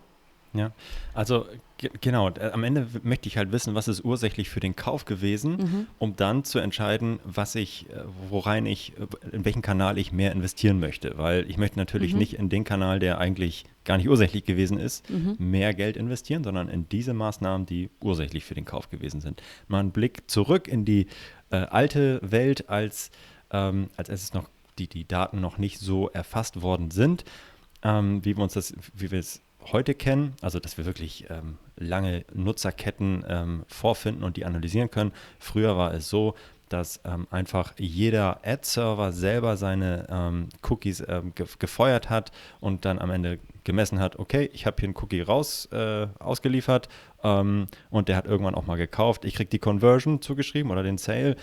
Ja, 0.52 0.72
also 1.14 1.46
genau, 2.00 2.28
am 2.28 2.64
Ende 2.64 2.86
möchte 3.02 3.28
ich 3.28 3.36
halt 3.36 3.52
wissen, 3.52 3.74
was 3.74 3.88
ist 3.88 4.04
ursächlich 4.04 4.48
für 4.50 4.60
den 4.60 4.76
Kauf 4.76 5.04
gewesen, 5.04 5.56
mhm. 5.56 5.86
um 5.98 6.16
dann 6.16 6.44
zu 6.44 6.58
entscheiden, 6.58 7.20
was 7.24 7.54
ich, 7.54 7.86
äh, 7.90 8.02
worein 8.28 8.66
ich, 8.66 8.92
äh, 8.98 9.34
in 9.34 9.44
welchen 9.44 9.62
Kanal 9.62 9.98
ich 9.98 10.12
mehr 10.12 10.32
investieren 10.32 10.80
möchte. 10.80 11.16
Weil 11.16 11.48
ich 11.48 11.56
möchte 11.58 11.78
natürlich 11.78 12.12
mhm. 12.12 12.18
nicht 12.18 12.34
in 12.34 12.48
den 12.48 12.64
Kanal, 12.64 12.98
der 12.98 13.18
eigentlich 13.18 13.64
gar 13.84 13.96
nicht 13.96 14.08
ursächlich 14.08 14.44
gewesen 14.44 14.78
ist, 14.78 15.08
mhm. 15.10 15.36
mehr 15.38 15.74
Geld 15.74 15.96
investieren, 15.96 16.44
sondern 16.44 16.68
in 16.68 16.88
diese 16.88 17.14
Maßnahmen, 17.14 17.66
die 17.66 17.90
ursächlich 18.00 18.44
für 18.44 18.54
den 18.54 18.64
Kauf 18.64 18.90
gewesen 18.90 19.20
sind. 19.20 19.42
Mal 19.68 19.80
ein 19.80 19.90
Blick 19.90 20.30
zurück 20.30 20.68
in 20.68 20.84
die 20.84 21.06
äh, 21.50 21.56
alte 21.56 22.20
Welt, 22.22 22.68
als, 22.68 23.10
ähm, 23.50 23.88
als 23.96 24.08
es 24.08 24.34
noch 24.34 24.48
die, 24.78 24.88
die 24.88 25.06
Daten 25.06 25.40
noch 25.40 25.58
nicht 25.58 25.78
so 25.78 26.08
erfasst 26.08 26.62
worden 26.62 26.90
sind, 26.90 27.24
ähm, 27.82 28.24
wie 28.24 28.36
wir 28.36 28.42
uns 28.42 28.54
das, 28.54 28.74
wie 28.94 29.10
wir 29.10 29.18
es 29.18 29.42
heute 29.72 29.94
kennen, 29.94 30.34
also 30.40 30.58
dass 30.58 30.78
wir 30.78 30.86
wirklich 30.86 31.26
ähm, 31.30 31.58
lange 31.76 32.24
Nutzerketten 32.32 33.24
ähm, 33.28 33.64
vorfinden 33.68 34.24
und 34.24 34.36
die 34.36 34.44
analysieren 34.44 34.90
können. 34.90 35.12
Früher 35.38 35.76
war 35.76 35.94
es 35.94 36.08
so, 36.08 36.34
dass 36.68 37.00
ähm, 37.04 37.26
einfach 37.30 37.74
jeder 37.78 38.40
Ad-Server 38.44 39.12
selber 39.12 39.56
seine 39.56 40.06
ähm, 40.08 40.48
Cookies 40.68 41.02
ähm, 41.06 41.32
ge 41.34 41.46
gefeuert 41.58 42.08
hat 42.10 42.30
und 42.60 42.84
dann 42.84 42.98
am 42.98 43.10
Ende 43.10 43.38
gemessen 43.64 43.98
hat, 43.98 44.18
okay, 44.18 44.48
ich 44.52 44.66
habe 44.66 44.76
hier 44.78 44.86
einen 44.86 44.96
Cookie 44.96 45.20
raus 45.20 45.68
äh, 45.72 46.06
ausgeliefert 46.18 46.88
ähm, 47.22 47.66
und 47.90 48.08
der 48.08 48.16
hat 48.16 48.26
irgendwann 48.26 48.54
auch 48.54 48.66
mal 48.66 48.76
gekauft. 48.76 49.24
Ich 49.24 49.34
kriege 49.34 49.50
die 49.50 49.58
Conversion 49.58 50.22
zugeschrieben 50.22 50.70
oder 50.70 50.82
den 50.82 50.96
Sale 50.96 51.36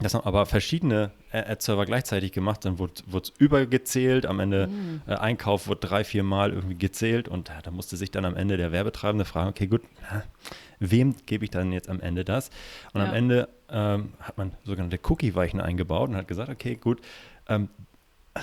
Das 0.00 0.14
haben 0.14 0.24
aber 0.24 0.46
verschiedene 0.46 1.10
Ad-Server 1.32 1.84
gleichzeitig 1.84 2.30
gemacht, 2.32 2.64
dann 2.64 2.78
wurde 2.78 2.92
es 3.20 3.32
übergezählt, 3.38 4.26
am 4.26 4.38
Ende 4.40 4.68
Mhm. 4.68 5.02
äh, 5.06 5.14
Einkauf 5.16 5.66
wurde 5.66 5.80
drei, 5.80 6.04
vier 6.04 6.22
Mal 6.22 6.52
irgendwie 6.52 6.76
gezählt 6.76 7.26
und 7.28 7.48
ja, 7.48 7.60
da 7.62 7.70
musste 7.72 7.96
sich 7.96 8.10
dann 8.12 8.24
am 8.24 8.36
Ende 8.36 8.56
der 8.56 8.70
Werbetreibende 8.70 9.24
fragen, 9.24 9.50
okay 9.50 9.66
gut, 9.66 9.82
na, 10.02 10.22
wem 10.78 11.16
gebe 11.26 11.44
ich 11.44 11.50
dann 11.50 11.72
jetzt 11.72 11.88
am 11.88 12.00
Ende 12.00 12.24
das? 12.24 12.50
Und 12.92 13.00
am 13.00 13.08
Ja. 13.10 13.14
Ende 13.16 13.48
ähm, 13.70 14.12
hat 14.20 14.38
man 14.38 14.52
sogenannte 14.64 15.00
Cookie-Weichen 15.02 15.60
eingebaut 15.60 16.10
und 16.10 16.16
hat 16.16 16.28
gesagt, 16.28 16.48
okay 16.50 16.76
gut, 16.76 17.00
ähm, 17.48 17.68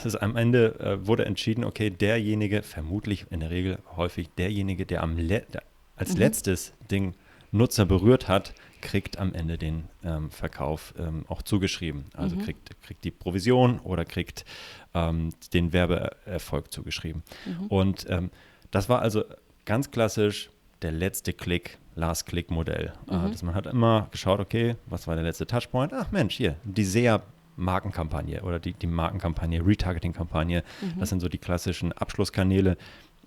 ist 0.04 0.22
am 0.22 0.36
Ende 0.36 0.78
äh, 0.82 1.08
wurde 1.08 1.24
entschieden, 1.26 1.64
okay, 1.64 1.90
derjenige, 1.90 2.64
vermutlich 2.64 3.28
in 3.32 3.40
der 3.40 3.50
Regel 3.50 3.80
häufig 3.96 4.30
derjenige, 4.38 4.86
der 4.86 5.02
am 5.04 5.18
Le 5.18 5.44
der 5.54 5.64
als 5.96 6.16
Mhm. 6.16 6.20
letztes 6.20 6.74
den 6.92 7.14
Nutzer 7.52 7.86
berührt 7.86 8.28
hat, 8.28 8.54
kriegt 8.86 9.18
am 9.18 9.34
Ende 9.34 9.58
den 9.58 9.86
ähm, 10.04 10.30
Verkauf 10.32 10.94
ähm, 10.98 11.26
auch 11.28 11.42
zugeschrieben. 11.42 12.06
Also 12.14 12.36
Mhm. 12.36 12.42
kriegt, 12.42 12.82
kriegt 12.84 13.04
die 13.04 13.12
Provision 13.12 13.80
oder 13.80 14.06
kriegt 14.06 14.46
ähm, 14.94 15.34
den 15.54 15.74
Werbeerfolg 15.74 16.72
zugeschrieben. 16.72 17.24
Mhm. 17.46 17.68
Und 17.68 18.06
ähm, 18.10 18.30
das 18.72 18.88
war 18.88 19.02
also 19.02 19.24
ganz 19.66 19.90
klassisch 19.92 20.50
der 20.84 20.92
letzte 20.92 21.34
Klick, 21.34 21.78
Last-Click-Modell. 21.96 22.94
Äh, 23.10 23.16
Mhm. 23.18 23.32
dass 23.32 23.42
man 23.44 23.56
hat 23.56 23.66
immer 23.66 24.08
geschaut, 24.12 24.40
okay, 24.40 24.76
was 24.86 25.08
war 25.08 25.16
der 25.16 25.24
letzte 25.24 25.48
Touchpoint? 25.48 25.92
Ach 25.94 26.12
Mensch, 26.12 26.36
hier, 26.36 26.56
die 26.64 26.84
SEA 26.84 27.22
Markenkampagne 27.58 28.42
oder 28.44 28.60
die, 28.60 28.74
die 28.74 28.88
Markenkampagne, 28.88 29.66
Retargeting-Kampagne. 29.66 30.64
Mhm. 30.82 31.00
Das 31.00 31.10
sind 31.10 31.22
so 31.22 31.30
die 31.30 31.38
klassischen 31.40 31.92
Abschlusskanäle. 31.94 32.78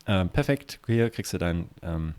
Ähm, 0.06 0.28
perfekt, 0.28 0.80
hier 0.86 1.10
kriegst 1.10 1.32
du 1.32 1.38
dein, 1.38 1.68
ähm, 1.82 2.14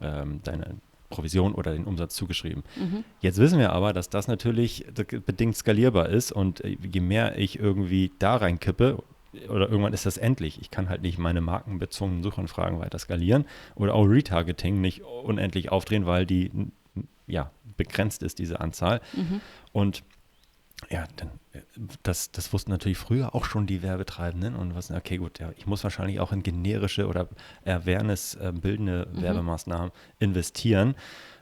ähm, 0.00 0.40
deine 0.42 0.76
Provision 1.10 1.54
oder 1.54 1.72
den 1.72 1.84
Umsatz 1.84 2.14
zugeschrieben. 2.14 2.62
Mhm. 2.76 3.04
Jetzt 3.20 3.38
wissen 3.38 3.58
wir 3.58 3.72
aber, 3.72 3.92
dass 3.92 4.08
das 4.08 4.28
natürlich 4.28 4.86
bedingt 5.26 5.56
skalierbar 5.56 6.08
ist 6.08 6.32
und 6.32 6.64
äh, 6.64 6.76
je 6.80 7.00
mehr 7.00 7.36
ich 7.38 7.58
irgendwie 7.58 8.12
da 8.18 8.36
reinkippe, 8.36 9.02
oder 9.48 9.68
irgendwann 9.68 9.92
ist 9.92 10.06
das 10.06 10.16
endlich. 10.16 10.60
Ich 10.60 10.70
kann 10.70 10.88
halt 10.88 11.02
nicht 11.02 11.18
meine 11.18 11.40
markenbezogenen 11.40 12.22
Suchanfragen 12.22 12.80
weiter 12.80 12.98
skalieren 12.98 13.44
oder 13.76 13.94
auch 13.94 14.04
Retargeting 14.04 14.80
nicht 14.80 15.02
unendlich 15.02 15.70
aufdrehen, 15.70 16.06
weil 16.06 16.26
die 16.26 16.50
ja 17.28 17.50
begrenzt 17.76 18.22
ist, 18.22 18.38
diese 18.38 18.60
Anzahl. 18.60 19.00
Mhm. 19.12 19.40
Und 19.72 20.02
ja, 20.88 21.06
dann, 21.16 21.28
äh, 21.52 21.60
das, 22.02 22.30
das 22.32 22.52
wussten 22.52 22.70
natürlich 22.70 22.98
früher 22.98 23.34
auch 23.34 23.44
schon 23.44 23.66
die 23.66 23.82
Werbetreibenden 23.82 24.54
und 24.56 24.74
was, 24.74 24.90
okay, 24.90 25.18
gut, 25.18 25.38
ja, 25.38 25.50
ich 25.56 25.66
muss 25.66 25.84
wahrscheinlich 25.84 26.20
auch 26.20 26.32
in 26.32 26.42
generische 26.42 27.06
oder 27.06 27.28
Awareness-bildende 27.64 29.08
Mhm. 29.12 29.22
Werbemaßnahmen 29.22 29.90
investieren. 30.18 30.94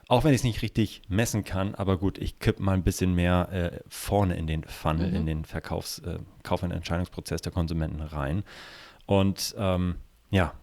Auch 0.09 0.25
wenn 0.25 0.33
ich 0.33 0.40
es 0.40 0.45
nicht 0.45 0.62
richtig 0.62 1.02
messen 1.09 1.45
kann, 1.45 1.75
aber 1.75 1.99
gut, 1.99 2.16
ich 2.16 2.38
kipp 2.38 2.61
mal 2.61 2.73
ein 2.73 2.83
bisschen 2.83 3.14
mehr 3.14 3.49
äh, 3.52 3.80
vorne 3.88 4.37
in 4.37 4.47
den 4.47 4.64
Funnel, 4.64 5.11
Mhm. 5.11 5.16
in 5.16 5.26
den 5.26 5.45
Verkaufs-, 5.45 5.99
äh, 5.99 6.18
Kauf- 6.42 6.62
und 6.62 6.71
Entscheidungsprozess 6.71 7.42
der 7.42 7.52
Konsumenten 7.52 8.00
rein. 8.00 8.42
Und 9.07 9.54
ähm, 9.59 9.97
ja, 10.30 10.54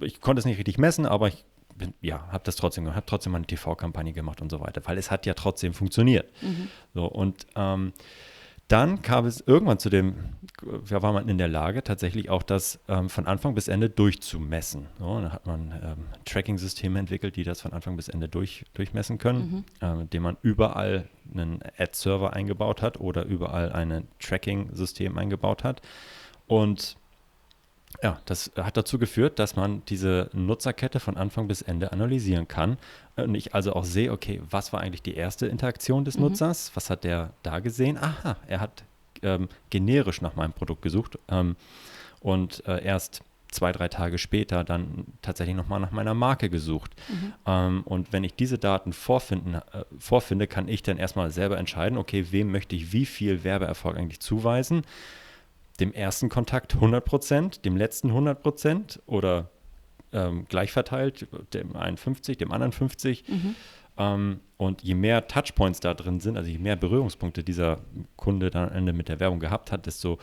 ich 0.00 0.20
konnte 0.20 0.40
es 0.40 0.44
nicht 0.46 0.58
richtig 0.58 0.78
messen, 0.78 1.06
aber 1.06 1.28
ich 1.28 1.44
bin, 1.76 1.94
ja, 2.00 2.28
habe 2.28 2.44
das 2.44 2.56
trotzdem 2.56 2.84
gemacht, 2.84 2.96
habe 2.96 3.06
trotzdem 3.06 3.32
mal 3.32 3.38
eine 3.38 3.46
TV-Kampagne 3.46 4.12
gemacht 4.12 4.40
und 4.40 4.50
so 4.50 4.60
weiter, 4.60 4.82
weil 4.84 4.98
es 4.98 5.10
hat 5.10 5.26
ja 5.26 5.34
trotzdem 5.34 5.74
funktioniert. 5.74 6.30
Mhm. 6.42 6.68
So, 6.94 7.06
und 7.06 7.46
ähm, 7.56 7.92
dann 8.70 9.02
kam 9.02 9.26
es 9.26 9.40
irgendwann 9.40 9.80
zu 9.80 9.90
dem, 9.90 10.14
ja, 10.88 11.02
war 11.02 11.12
man 11.12 11.28
in 11.28 11.38
der 11.38 11.48
Lage, 11.48 11.82
tatsächlich 11.82 12.30
auch 12.30 12.44
das 12.44 12.78
ähm, 12.86 13.08
von 13.08 13.26
Anfang 13.26 13.54
bis 13.56 13.66
Ende 13.66 13.90
durchzumessen. 13.90 14.86
So, 14.96 15.20
dann 15.20 15.32
hat 15.32 15.44
man 15.44 15.72
ähm, 15.82 16.04
Tracking-Systeme 16.24 16.96
entwickelt, 17.00 17.34
die 17.34 17.42
das 17.42 17.60
von 17.60 17.72
Anfang 17.72 17.96
bis 17.96 18.08
Ende 18.08 18.28
durch, 18.28 18.64
durchmessen 18.74 19.18
können, 19.18 19.64
ähm, 19.80 20.02
indem 20.02 20.22
man 20.22 20.36
überall 20.42 21.08
einen 21.34 21.60
Ad-Server 21.78 22.32
eingebaut 22.32 22.80
hat 22.80 23.00
oder 23.00 23.24
überall 23.24 23.72
ein 23.72 24.06
Tracking-System 24.20 25.18
eingebaut 25.18 25.64
hat. 25.64 25.82
Und 26.46 26.96
ja, 28.02 28.20
das 28.24 28.50
hat 28.56 28.76
dazu 28.76 28.98
geführt, 28.98 29.38
dass 29.38 29.56
man 29.56 29.82
diese 29.86 30.30
Nutzerkette 30.32 31.00
von 31.00 31.16
Anfang 31.16 31.48
bis 31.48 31.62
Ende 31.62 31.92
analysieren 31.92 32.48
kann. 32.48 32.78
Und 33.16 33.34
ich 33.34 33.54
also 33.54 33.74
auch 33.74 33.84
sehe, 33.84 34.12
okay, 34.12 34.40
was 34.48 34.72
war 34.72 34.80
eigentlich 34.80 35.02
die 35.02 35.14
erste 35.14 35.46
Interaktion 35.46 36.04
des 36.04 36.16
Mhm. 36.16 36.22
Nutzers? 36.22 36.70
Was 36.74 36.88
hat 36.88 37.04
der 37.04 37.32
da 37.42 37.58
gesehen? 37.58 37.98
Aha, 37.98 38.36
er 38.46 38.60
hat 38.60 38.84
ähm, 39.22 39.48
generisch 39.68 40.22
nach 40.22 40.34
meinem 40.36 40.52
Produkt 40.52 40.82
gesucht 40.82 41.18
ähm, 41.28 41.56
und 42.20 42.64
äh, 42.66 42.82
erst 42.82 43.22
zwei, 43.50 43.72
drei 43.72 43.88
Tage 43.88 44.16
später 44.18 44.64
dann 44.64 45.06
tatsächlich 45.22 45.56
nochmal 45.56 45.80
nach 45.80 45.90
meiner 45.90 46.14
Marke 46.14 46.48
gesucht. 46.48 46.94
Mhm. 47.08 47.32
Ähm, 47.46 47.82
und 47.84 48.12
wenn 48.12 48.24
ich 48.24 48.34
diese 48.34 48.58
Daten 48.58 48.92
vorfinden, 48.92 49.54
äh, 49.54 49.84
vorfinde, 49.98 50.46
kann 50.46 50.68
ich 50.68 50.82
dann 50.82 50.96
erstmal 50.96 51.30
selber 51.32 51.58
entscheiden, 51.58 51.98
okay, 51.98 52.26
wem 52.30 52.52
möchte 52.52 52.76
ich 52.76 52.92
wie 52.92 53.04
viel 53.04 53.44
Werbeerfolg 53.44 53.98
eigentlich 53.98 54.20
zuweisen? 54.20 54.82
Dem 55.80 55.92
ersten 55.92 56.28
Kontakt 56.28 56.74
100%, 56.76 57.62
dem 57.62 57.76
letzten 57.76 58.10
100% 58.12 59.00
oder 59.06 59.50
ähm, 60.12 60.44
gleich 60.48 60.72
verteilt, 60.72 61.26
dem 61.54 61.76
einen 61.76 61.96
50, 61.96 62.38
dem 62.38 62.52
anderen 62.52 62.72
50. 62.72 63.28
Mhm. 63.28 63.54
Ähm, 63.96 64.40
und 64.56 64.82
je 64.82 64.94
mehr 64.94 65.26
Touchpoints 65.26 65.80
da 65.80 65.94
drin 65.94 66.20
sind, 66.20 66.36
also 66.36 66.50
je 66.50 66.58
mehr 66.58 66.76
Berührungspunkte 66.76 67.42
dieser 67.42 67.80
Kunde 68.16 68.50
dann 68.50 68.68
am 68.68 68.76
Ende 68.76 68.92
mit 68.92 69.08
der 69.08 69.20
Werbung 69.20 69.40
gehabt 69.40 69.72
hat, 69.72 69.86
desto 69.86 70.18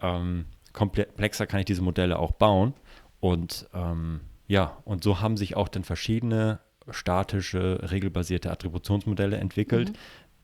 ähm, 0.00 0.46
komplexer 0.72 1.46
kann 1.46 1.60
ich 1.60 1.66
diese 1.66 1.82
Modelle 1.82 2.18
auch 2.18 2.32
bauen. 2.32 2.74
Und 3.20 3.68
ähm, 3.74 4.20
ja, 4.46 4.76
und 4.84 5.02
so 5.02 5.20
haben 5.20 5.36
sich 5.36 5.56
auch 5.56 5.68
dann 5.68 5.84
verschiedene 5.84 6.60
statische, 6.90 7.80
regelbasierte 7.90 8.50
Attributionsmodelle 8.50 9.38
entwickelt, 9.38 9.90
Mhm. 9.90 9.94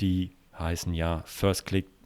die 0.00 0.36
heißen 0.58 0.94
ja 0.94 1.22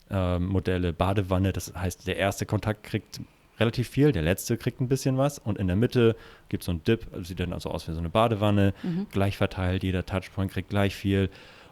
First-Click-Modelle, 0.09 0.93
Badewanne. 0.93 1.53
Das 1.53 1.73
heißt, 1.75 2.07
der 2.07 2.17
erste 2.17 2.47
Kontakt 2.47 2.83
kriegt 2.85 3.21
relativ 3.61 3.89
viel, 3.89 4.11
der 4.11 4.23
letzte 4.23 4.57
kriegt 4.57 4.81
ein 4.81 4.89
bisschen 4.89 5.17
was 5.17 5.39
und 5.39 5.59
in 5.59 5.69
der 5.69 5.77
Mitte 5.77 6.17
gibt 6.49 6.63
es 6.63 6.67
so 6.67 6.73
einen 6.73 6.83
Dip, 6.83 7.07
also 7.13 7.23
sieht 7.25 7.39
dann 7.39 7.53
also 7.53 7.71
aus 7.71 7.87
wie 7.89 7.93
so 7.93 8.01
eine 8.01 8.09
Badewanne, 8.11 8.75
Mhm. 8.83 9.07
gleich 9.13 9.37
verteilt, 9.37 9.85
jeder 9.85 10.05
Touchpoint 10.05 10.51
kriegt 10.51 10.71
gleich 10.71 10.97
viel 10.97 11.31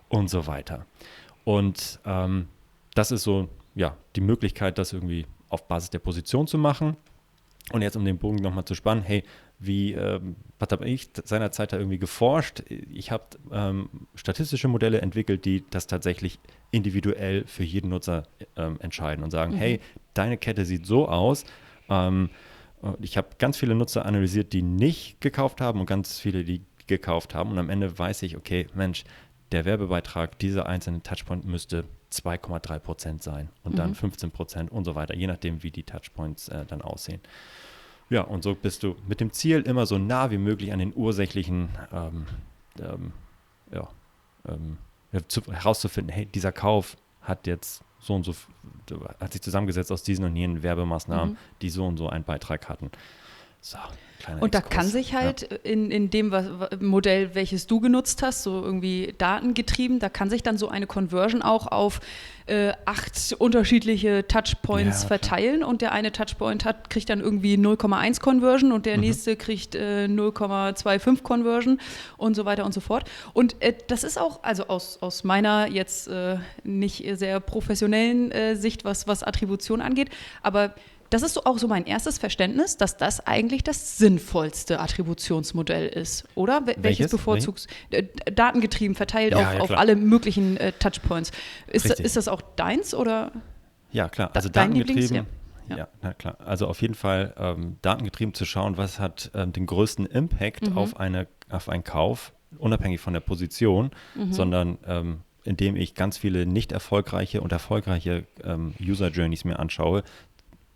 und 0.08 0.30
so 0.30 0.46
weiter. 0.46 0.86
Und 1.44 1.98
ähm, 2.04 2.46
das 2.94 3.10
ist 3.10 3.24
so, 3.24 3.48
ja, 3.74 3.96
die 4.14 4.20
Möglichkeit, 4.20 4.78
das 4.78 4.92
irgendwie 4.92 5.26
auf 5.48 5.66
Basis 5.66 5.90
der 5.90 5.98
Position 5.98 6.46
zu 6.46 6.56
machen. 6.56 6.96
Und 7.72 7.82
jetzt, 7.82 7.96
um 7.96 8.04
den 8.04 8.18
Bogen 8.18 8.36
nochmal 8.36 8.64
zu 8.64 8.74
spannen, 8.76 9.02
hey, 9.02 9.24
wie, 9.64 9.92
ähm, 9.92 10.36
was 10.58 10.70
habe 10.72 10.88
ich 10.88 11.10
seinerzeit 11.24 11.72
da 11.72 11.78
irgendwie 11.78 11.98
geforscht? 11.98 12.62
Ich 12.92 13.10
habe 13.10 13.24
ähm, 13.52 13.88
statistische 14.14 14.68
Modelle 14.68 15.00
entwickelt, 15.00 15.44
die 15.44 15.64
das 15.70 15.86
tatsächlich 15.86 16.38
individuell 16.70 17.44
für 17.46 17.62
jeden 17.64 17.90
Nutzer 17.90 18.24
ähm, 18.56 18.78
entscheiden 18.80 19.22
und 19.24 19.30
sagen, 19.30 19.52
Mhm. 19.52 19.58
hey, 19.58 19.80
deine 20.14 20.36
Kette 20.38 20.64
sieht 20.64 20.86
so 20.86 21.08
aus. 21.08 21.44
Ähm, 21.88 22.30
ich 23.00 23.16
habe 23.16 23.28
ganz 23.38 23.56
viele 23.56 23.74
Nutzer 23.74 24.04
analysiert, 24.06 24.52
die 24.52 24.62
nicht 24.62 25.20
gekauft 25.20 25.60
haben 25.60 25.78
und 25.80 25.86
ganz 25.86 26.18
viele, 26.18 26.44
die 26.44 26.62
gekauft 26.88 27.34
haben. 27.34 27.50
Und 27.52 27.58
am 27.58 27.70
Ende 27.70 27.96
weiß 27.96 28.22
ich, 28.22 28.36
okay, 28.36 28.66
Mensch, 28.74 29.04
der 29.52 29.64
Werbebeitrag, 29.64 30.38
dieser 30.38 30.66
einzelne 30.66 31.02
Touchpoint 31.02 31.44
müsste 31.44 31.84
2,3 32.10 32.78
Prozent 32.80 33.22
sein 33.22 33.48
und 33.64 33.78
dann 33.78 33.90
Mhm. 33.90 33.94
15 33.94 34.30
Prozent 34.32 34.72
und 34.72 34.84
so 34.84 34.94
weiter, 34.94 35.14
je 35.14 35.26
nachdem, 35.26 35.62
wie 35.62 35.70
die 35.70 35.82
Touchpoints 35.84 36.48
äh, 36.48 36.64
dann 36.66 36.82
aussehen. 36.82 37.20
Ja, 38.12 38.22
und 38.22 38.42
so 38.42 38.54
bist 38.54 38.82
du 38.82 38.94
mit 39.08 39.20
dem 39.20 39.32
Ziel 39.32 39.62
immer 39.62 39.86
so 39.86 39.96
nah 39.98 40.30
wie 40.30 40.36
möglich 40.38 40.72
an 40.72 40.78
den 40.78 40.92
ursächlichen, 40.94 41.70
ähm, 41.92 42.26
ähm, 42.78 43.12
ja, 43.72 43.88
ähm, 44.46 44.76
zu, 45.28 45.40
herauszufinden, 45.50 46.12
hey, 46.14 46.26
dieser 46.26 46.52
Kauf 46.52 46.96
hat 47.22 47.46
jetzt 47.46 47.82
so 48.00 48.14
und 48.14 48.24
so, 48.24 48.34
hat 49.20 49.32
sich 49.32 49.40
zusammengesetzt 49.42 49.90
aus 49.92 50.02
diesen 50.02 50.24
und 50.24 50.36
jenen 50.36 50.62
Werbemaßnahmen, 50.62 51.32
Mhm. 51.34 51.38
die 51.62 51.70
so 51.70 51.86
und 51.86 51.96
so 51.96 52.08
einen 52.08 52.24
Beitrag 52.24 52.68
hatten. 52.68 52.90
So, 53.64 53.78
Und 54.40 54.54
da 54.54 54.58
Exkurs. 54.58 54.76
kann 54.76 54.86
sich 54.88 55.12
Ja. 55.12 55.20
halt 55.20 55.42
in, 55.42 55.92
in 55.92 56.10
dem 56.10 56.32
was, 56.32 56.46
wa- 56.58 56.68
Modell, 56.80 57.36
welches 57.36 57.68
du 57.68 57.78
genutzt 57.78 58.20
hast, 58.20 58.42
so 58.42 58.60
irgendwie 58.60 59.14
datengetrieben, 59.18 60.00
da 60.00 60.08
kann 60.08 60.30
sich 60.30 60.42
dann 60.42 60.58
so 60.58 60.68
eine 60.68 60.88
Conversion 60.88 61.42
auch 61.42 61.68
auf 61.68 62.00
äh, 62.46 62.72
acht 62.86 63.36
unterschiedliche 63.38 64.26
Touchpoints 64.26 65.02
Ja, 65.02 65.06
klar. 65.06 65.18
verteilen 65.20 65.62
und 65.62 65.80
der 65.80 65.92
eine 65.92 66.10
Touchpoint 66.10 66.64
hat, 66.64 66.90
kriegt 66.90 67.08
dann 67.08 67.20
irgendwie 67.20 67.54
0,1 67.54 68.20
Conversion 68.20 68.72
und 68.72 68.84
der 68.84 68.96
Mhm. 68.96 69.02
nächste 69.04 69.36
kriegt 69.36 69.76
äh, 69.76 70.06
0,25 70.06 71.22
Conversion 71.22 71.80
und 72.16 72.34
so 72.34 72.44
weiter 72.44 72.64
und 72.64 72.74
so 72.74 72.80
fort. 72.80 73.08
Und 73.32 73.62
äh, 73.62 73.74
das 73.86 74.02
ist 74.02 74.18
auch, 74.18 74.42
also 74.42 74.66
aus, 74.66 74.98
aus 75.02 75.22
meiner 75.22 75.68
jetzt 75.68 76.08
äh, 76.08 76.38
nicht 76.64 77.04
sehr 77.16 77.38
professionellen 77.38 78.32
äh, 78.32 78.56
Sicht, 78.56 78.84
was, 78.84 79.06
was 79.06 79.22
Attribution 79.22 79.80
angeht, 79.80 80.10
aber 80.42 80.74
das 81.12 81.22
ist 81.22 81.34
so 81.34 81.44
auch 81.44 81.58
so 81.58 81.68
mein 81.68 81.86
erstes 81.86 82.18
Verständnis, 82.18 82.76
dass 82.76 82.96
das 82.96 83.26
eigentlich 83.26 83.62
das 83.62 83.98
sinnvollste 83.98 84.80
Attributionsmodell 84.80 85.88
ist, 85.88 86.24
oder? 86.34 86.58
Wel- 86.58 86.66
Welches, 86.66 86.82
Welches? 86.82 87.10
bevorzugst 87.12 87.68
äh, 87.90 88.04
datengetrieben 88.32 88.94
verteilt 88.94 89.32
Ja, 89.32 89.38
auf, 89.48 89.54
ja, 89.54 89.60
auf 89.60 89.70
alle 89.72 89.96
möglichen 89.96 90.56
äh, 90.56 90.72
Touchpoints. 90.72 91.30
Ist, 91.68 91.84
Richtig. 91.86 92.04
ist 92.06 92.16
das 92.16 92.28
auch 92.28 92.40
deins 92.56 92.94
oder? 92.94 93.32
Ja, 93.90 94.08
klar. 94.08 94.30
Also 94.34 94.48
datengetrieben. 94.48 95.14
ja. 95.16 95.24
Ja. 95.68 95.76
Ja. 95.76 95.88
na 96.02 96.12
klar. 96.12 96.36
Also 96.44 96.66
auf 96.66 96.82
jeden 96.82 96.94
Fall 96.94 97.34
ähm, 97.38 97.76
datengetrieben 97.82 98.34
zu 98.34 98.44
schauen, 98.44 98.76
was 98.76 98.98
hat 98.98 99.30
ähm, 99.34 99.52
den 99.52 99.66
größten 99.66 100.06
Impact 100.06 100.68
Mhm. 100.70 100.76
auf, 100.78 100.98
eine, 100.98 101.28
auf 101.50 101.68
einen 101.68 101.84
Kauf, 101.84 102.32
unabhängig 102.58 103.00
von 103.00 103.12
der 103.12 103.20
Position, 103.20 103.90
Mhm. 104.16 104.32
sondern 104.32 104.78
ähm, 104.86 105.20
indem 105.44 105.76
ich 105.76 105.94
ganz 105.94 106.18
viele 106.18 106.46
nicht 106.46 106.72
erfolgreiche 106.72 107.40
und 107.40 107.52
erfolgreiche 107.52 108.24
ähm, 108.44 108.74
User 108.80 109.08
Journeys 109.08 109.44
mir 109.44 109.58
anschaue, 109.58 110.02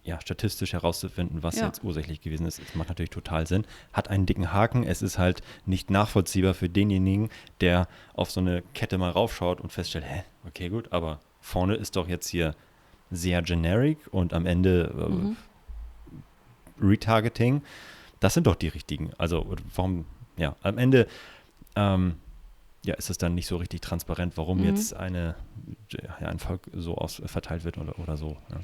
ja, 0.07 0.21
statistisch 0.21 0.73
herauszufinden, 0.73 1.43
was 1.43 1.57
ja. 1.57 1.67
jetzt 1.67 1.83
ursächlich 1.83 2.21
gewesen 2.21 2.47
ist, 2.47 2.61
das 2.61 2.75
macht 2.77 2.89
natürlich 2.89 3.11
total 3.11 3.47
Sinn. 3.47 3.67
Hat 3.93 4.09
einen 4.09 4.25
dicken 4.25 4.53
Haken. 4.53 4.85
Es 4.85 5.03
ist 5.03 5.19
halt 5.19 5.43
nicht 5.67 5.91
nachvollziehbar 5.91 6.55
für 6.55 6.69
denjenigen, 6.69 7.29
der 7.61 7.89
auf 8.15 8.31
so 8.31 8.41
eine 8.41 8.63
Kette 8.73 8.99
mal 8.99 9.11
raufschaut 9.11 9.61
und 9.61 9.73
feststellt, 9.73 10.05
hä, 10.07 10.23
okay, 10.47 10.69
gut, 10.69 10.93
aber 10.93 11.21
vorne 11.41 11.75
ist 11.75 11.97
doch 11.97 12.09
jetzt 12.09 12.29
hier 12.29 12.55
sehr 13.11 13.43
generic 13.43 13.99
und 14.13 14.33
am 14.33 14.47
Ende 14.47 14.95
äh, 14.97 15.09
mhm. 15.09 15.37
Retargeting. 16.81 17.63
Das 18.21 18.35
sind 18.35 18.47
doch 18.47 18.57
die 18.57 18.69
richtigen. 18.69 19.11
Also 19.19 19.55
warum, 19.75 20.07
ja, 20.37 20.55
am 20.63 20.79
Ende 20.79 21.09
ähm, 21.75 22.17
ja, 22.85 22.95
ist 22.95 23.11
es 23.11 23.19
dann 23.19 23.35
nicht 23.35 23.49
so 23.49 23.57
richtig 23.57 23.81
transparent, 23.81 24.37
warum 24.37 24.59
mhm. 24.59 24.67
jetzt 24.67 24.95
eine, 24.95 25.35
ja, 25.91 26.29
ein 26.29 26.39
Volk 26.39 26.71
so 26.73 26.97
aus, 26.97 27.21
verteilt 27.27 27.65
wird 27.65 27.79
oder, 27.79 27.99
oder 27.99 28.17
so. 28.17 28.37
Ja. 28.51 28.61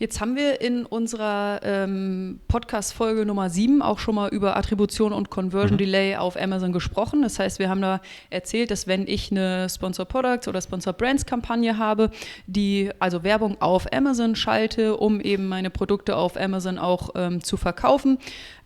Jetzt 0.00 0.20
haben 0.20 0.36
wir 0.36 0.60
in 0.60 0.86
unserer 0.86 1.58
ähm, 1.64 2.38
Podcast-Folge 2.46 3.26
Nummer 3.26 3.50
7 3.50 3.82
auch 3.82 3.98
schon 3.98 4.14
mal 4.14 4.28
über 4.28 4.56
Attribution 4.56 5.12
und 5.12 5.28
Conversion 5.28 5.72
mhm. 5.72 5.78
Delay 5.78 6.14
auf 6.14 6.40
Amazon 6.40 6.72
gesprochen. 6.72 7.22
Das 7.22 7.40
heißt, 7.40 7.58
wir 7.58 7.68
haben 7.68 7.82
da 7.82 8.00
erzählt, 8.30 8.70
dass 8.70 8.86
wenn 8.86 9.08
ich 9.08 9.32
eine 9.32 9.68
Sponsor 9.68 10.04
Products 10.04 10.46
oder 10.46 10.62
Sponsor 10.62 10.92
Brands 10.92 11.26
Kampagne 11.26 11.78
habe, 11.78 12.12
die 12.46 12.92
also 13.00 13.24
Werbung 13.24 13.60
auf 13.60 13.92
Amazon 13.92 14.36
schalte, 14.36 14.96
um 14.96 15.20
eben 15.20 15.48
meine 15.48 15.68
Produkte 15.68 16.14
auf 16.14 16.36
Amazon 16.36 16.78
auch 16.78 17.10
ähm, 17.16 17.42
zu 17.42 17.56
verkaufen, 17.56 18.18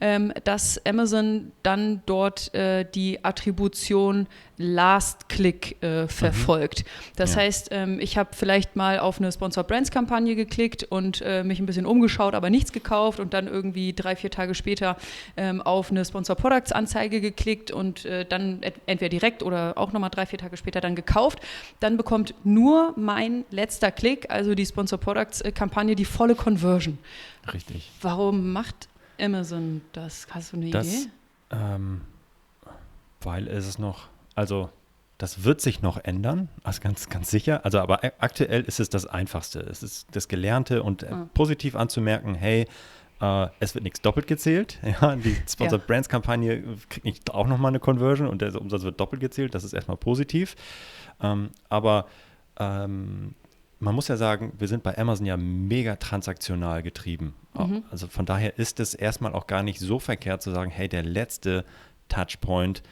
ähm, 0.03 0.35
dass 0.45 0.85
Amazon 0.85 1.53
dann 1.63 2.03
dort 2.05 2.53
äh, 2.53 2.85
die 2.85 3.25
Attribution 3.25 4.27
Last 4.63 5.29
Click 5.29 5.77
äh, 5.83 6.03
mhm. 6.03 6.09
verfolgt. 6.09 6.85
Das 7.17 7.35
ja. 7.35 7.43
heißt, 7.43 7.69
ähm, 7.73 7.99
ich 8.01 8.17
habe 8.17 8.31
vielleicht 8.33 8.77
mal 8.77 8.99
auf 8.99 9.19
eine 9.19 9.31
Sponsor 9.31 9.65
Brands 9.65 9.91
Kampagne 9.91 10.35
geklickt 10.35 10.85
und 10.85 11.21
äh, 11.23 11.45
mich 11.45 11.59
ein 11.59 11.67
bisschen 11.67 11.87
umgeschaut, 11.87 12.35
aber 12.35 12.49
nichts 12.51 12.73
gekauft 12.73 13.21
und 13.21 13.35
dann 13.35 13.47
irgendwie 13.47 13.93
drei, 13.93 14.17
vier 14.17 14.31
Tage 14.31 14.55
später 14.55 14.97
ähm, 15.37 15.61
auf 15.61 15.91
eine 15.91 16.05
Sponsor 16.05 16.37
Products 16.37 16.73
Anzeige 16.73 17.21
geklickt 17.21 17.71
und 17.71 18.05
äh, 18.05 18.25
dann 18.25 18.63
entweder 18.87 19.09
direkt 19.09 19.43
oder 19.43 19.77
auch 19.77 19.93
nochmal 19.93 20.11
drei, 20.11 20.27
vier 20.27 20.39
Tage 20.39 20.57
später 20.57 20.81
dann 20.81 20.95
gekauft. 20.95 21.41
Dann 21.81 21.97
bekommt 21.97 22.35
nur 22.45 22.95
mein 22.97 23.45
letzter 23.51 23.91
Klick, 23.91 24.31
also 24.31 24.55
die 24.55 24.65
Sponsor 24.65 24.99
Products 24.99 25.43
Kampagne, 25.55 25.97
die 25.97 26.05
volle 26.05 26.35
Conversion. 26.35 26.99
Richtig. 27.53 27.91
Warum 28.01 28.53
macht 28.53 28.89
Amazon 29.21 29.83
das? 29.93 30.27
Hast 30.31 30.53
du 30.53 30.57
eine 30.57 30.71
das, 30.71 30.87
Idee? 30.87 31.11
Ähm, 31.51 32.01
weil 33.21 33.49
es 33.49 33.79
noch 33.79 34.09
also 34.35 34.71
das 35.19 35.45
wird 35.45 35.61
sich 35.61 35.83
noch 35.83 36.03
ändern, 36.03 36.49
also 36.65 36.81
ganz, 36.81 37.09
ganz 37.09 37.31
sicher. 37.31 37.65
Also 37.65 37.79
aber 37.79 38.01
aktuell 38.19 38.63
ist 38.63 38.81
es 38.81 38.91
das 38.91 39.07
Einfachste. 39.07 39.61
Es 39.61 39.83
ist 39.83 40.09
das 40.17 40.27
Gelernte 40.27 40.83
und 40.83 41.09
mhm. 41.09 41.29
positiv 41.33 41.77
anzumerken, 41.77 42.35
hey, 42.35 42.67
äh, 43.21 43.49
es 43.61 43.75
wird 43.75 43.85
nichts 43.85 44.01
doppelt 44.03 44.27
gezählt. 44.27 44.79
Ja, 45.01 45.15
die 45.15 45.37
Sponsored 45.49 45.83
ja. 45.83 45.87
Brands 45.87 46.09
Kampagne 46.09 46.77
kriegt 46.89 47.05
nicht 47.05 47.31
auch 47.31 47.47
nochmal 47.47 47.71
eine 47.71 47.79
Conversion 47.79 48.27
und 48.27 48.43
der 48.43 48.61
Umsatz 48.61 48.83
wird 48.83 48.99
doppelt 48.99 49.21
gezählt. 49.21 49.55
Das 49.55 49.65
ist 49.65 49.73
erstmal 49.73 49.97
positiv. 49.97 50.57
Ähm, 51.21 51.51
aber 51.69 52.07
ähm, 52.59 53.37
man 53.79 53.95
muss 53.95 54.09
ja 54.09 54.17
sagen, 54.17 54.53
wir 54.59 54.69
sind 54.69 54.83
bei 54.83 54.99
Amazon 54.99 55.27
ja 55.27 55.37
mega 55.37 55.97
transaktional 55.97 56.83
getrieben. 56.83 57.35
Mhm. 57.55 57.85
Also 57.91 58.09
von 58.09 58.27
daher 58.27 58.59
ist 58.59 58.81
es 58.81 58.95
erstmal 58.95 59.35
auch 59.35 59.47
gar 59.47 59.63
nicht 59.63 59.79
so 59.79 59.99
verkehrt 59.99 60.43
zu 60.43 60.51
sagen, 60.51 60.71
hey, 60.71 60.89
der 60.89 61.03
letzte 61.05 61.65
Touchpoint 62.09 62.83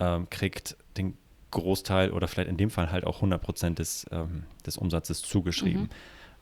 ähm, 0.00 0.28
kriegt 0.30 0.76
Großteil 1.52 2.10
oder 2.10 2.26
vielleicht 2.26 2.50
in 2.50 2.56
dem 2.56 2.70
Fall 2.70 2.90
halt 2.90 3.06
auch 3.06 3.16
100 3.16 3.40
Prozent 3.40 3.78
des, 3.78 4.06
ähm, 4.10 4.44
des 4.66 4.76
Umsatzes 4.76 5.22
zugeschrieben, 5.22 5.82
mhm. 5.82 5.88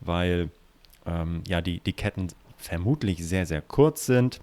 weil 0.00 0.50
ähm, 1.06 1.42
ja 1.46 1.60
die, 1.60 1.80
die 1.80 1.92
Ketten 1.92 2.28
vermutlich 2.56 3.24
sehr, 3.26 3.44
sehr 3.44 3.60
kurz 3.60 4.06
sind 4.06 4.40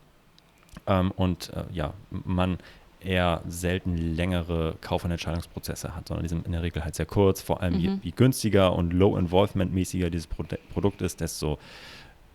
ähm, 0.85 1.11
und 1.11 1.51
äh, 1.53 1.63
ja, 1.71 1.93
man 2.09 2.57
eher 2.99 3.41
selten 3.47 3.95
längere 3.95 4.75
Kauf- 4.81 5.05
und 5.05 5.11
Entscheidungsprozesse 5.11 5.95
hat, 5.95 6.07
sondern 6.07 6.23
die 6.23 6.29
sind 6.29 6.45
in 6.45 6.51
der 6.51 6.63
Regel 6.63 6.83
halt 6.83 6.95
sehr 6.95 7.05
kurz. 7.05 7.41
Vor 7.41 7.61
allem 7.61 7.75
mhm. 7.75 7.79
je, 7.79 7.97
je, 8.03 8.11
günstiger 8.11 8.73
und 8.73 8.91
low-involvement-mäßiger 8.91 10.09
dieses 10.09 10.27
Pro 10.27 10.43
Produkt 10.71 11.01
ist, 11.01 11.21
desto 11.21 11.59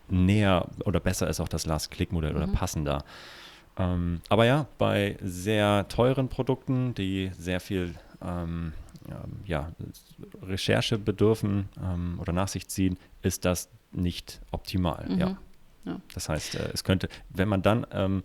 näher 0.08 0.68
oder 0.84 1.00
besser 1.00 1.28
ist 1.28 1.40
auch 1.40 1.48
das 1.48 1.66
Last-Click-Modell 1.66 2.30
mhm. 2.30 2.36
oder 2.36 2.46
passender. 2.48 3.04
Ähm, 3.76 4.20
aber 4.28 4.44
ja, 4.44 4.66
bei 4.78 5.16
sehr 5.22 5.88
teuren 5.88 6.28
Produkten, 6.28 6.94
die 6.94 7.30
sehr 7.36 7.60
viel 7.60 7.94
ähm, 8.24 8.72
ja, 9.46 9.72
Recherche 10.42 10.98
bedürfen 10.98 11.68
ähm, 11.82 12.18
oder 12.20 12.32
nach 12.32 12.48
sich 12.48 12.68
ziehen, 12.68 12.96
ist 13.22 13.44
das 13.44 13.68
nicht 13.92 14.40
optimal. 14.50 15.06
Mhm. 15.08 15.18
Ja. 15.18 15.36
ja. 15.84 16.00
Das 16.14 16.28
heißt, 16.28 16.54
äh, 16.56 16.70
es 16.72 16.84
könnte, 16.84 17.08
wenn 17.30 17.48
man 17.48 17.62
dann, 17.62 17.86
ähm, 17.92 18.22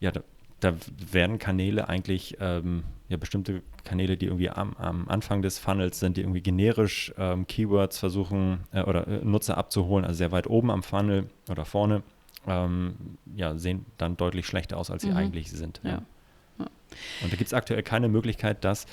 ja, 0.00 0.10
da, 0.10 0.22
da, 0.60 0.74
werden 1.12 1.38
Kanäle 1.38 1.88
eigentlich, 1.88 2.36
ähm, 2.40 2.84
ja, 3.08 3.16
bestimmte 3.16 3.62
Kanäle, 3.84 4.16
die 4.16 4.26
irgendwie 4.26 4.50
am, 4.50 4.74
am, 4.76 5.08
Anfang 5.08 5.42
des 5.42 5.58
Funnels 5.58 6.00
sind, 6.00 6.16
die 6.16 6.22
irgendwie 6.22 6.42
generisch 6.42 7.12
ähm, 7.18 7.46
Keywords 7.46 7.98
versuchen 7.98 8.60
äh, 8.72 8.82
oder 8.82 9.06
äh, 9.06 9.24
Nutzer 9.24 9.58
abzuholen, 9.58 10.04
also 10.04 10.16
sehr 10.16 10.32
weit 10.32 10.48
oben 10.48 10.70
am 10.70 10.82
Funnel 10.82 11.28
oder 11.48 11.64
vorne 11.64 12.02
ähm, 12.46 12.94
ja, 13.34 13.56
sehen 13.56 13.86
dann 13.98 14.16
deutlich 14.16 14.46
schlechter 14.46 14.76
aus, 14.76 14.90
als 14.90 15.02
sie 15.02 15.10
mhm. 15.10 15.16
eigentlich 15.16 15.50
sind. 15.50 15.80
Ja. 15.82 15.90
Ja. 15.90 16.02
Und 17.22 17.32
da 17.32 17.36
gibt 17.36 17.48
es 17.48 17.54
aktuell 17.54 17.82
keine 17.82 18.08
Möglichkeit, 18.08 18.64
das 18.64 18.86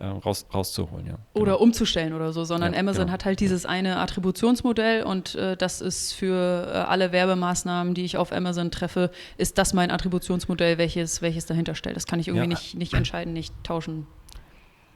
äh, 0.00 0.06
raus, 0.06 0.46
rauszuholen. 0.52 1.06
Ja. 1.06 1.18
Oder 1.34 1.52
genau. 1.52 1.62
umzustellen 1.62 2.12
oder 2.12 2.32
so, 2.32 2.44
sondern 2.44 2.74
Amazon 2.74 3.02
genau. 3.02 3.12
hat 3.12 3.24
halt 3.24 3.40
dieses 3.40 3.66
eine 3.66 3.98
Attributionsmodell 3.98 5.02
und 5.02 5.34
äh, 5.34 5.56
das 5.56 5.80
ist 5.80 6.12
für 6.12 6.70
äh, 6.72 6.76
alle 6.78 7.12
Werbemaßnahmen, 7.12 7.94
die 7.94 8.04
ich 8.04 8.16
auf 8.16 8.32
Amazon 8.32 8.70
treffe, 8.70 9.10
ist 9.36 9.58
das 9.58 9.74
mein 9.74 9.90
Attributionsmodell, 9.90 10.78
welches, 10.78 11.22
welches 11.22 11.46
dahinter 11.46 11.74
stellt. 11.74 11.96
Das 11.96 12.06
kann 12.06 12.20
ich 12.20 12.28
irgendwie 12.28 12.48
nicht, 12.48 12.74
nicht 12.74 12.94
entscheiden, 12.94 13.32
nicht 13.32 13.52
tauschen. 13.64 14.06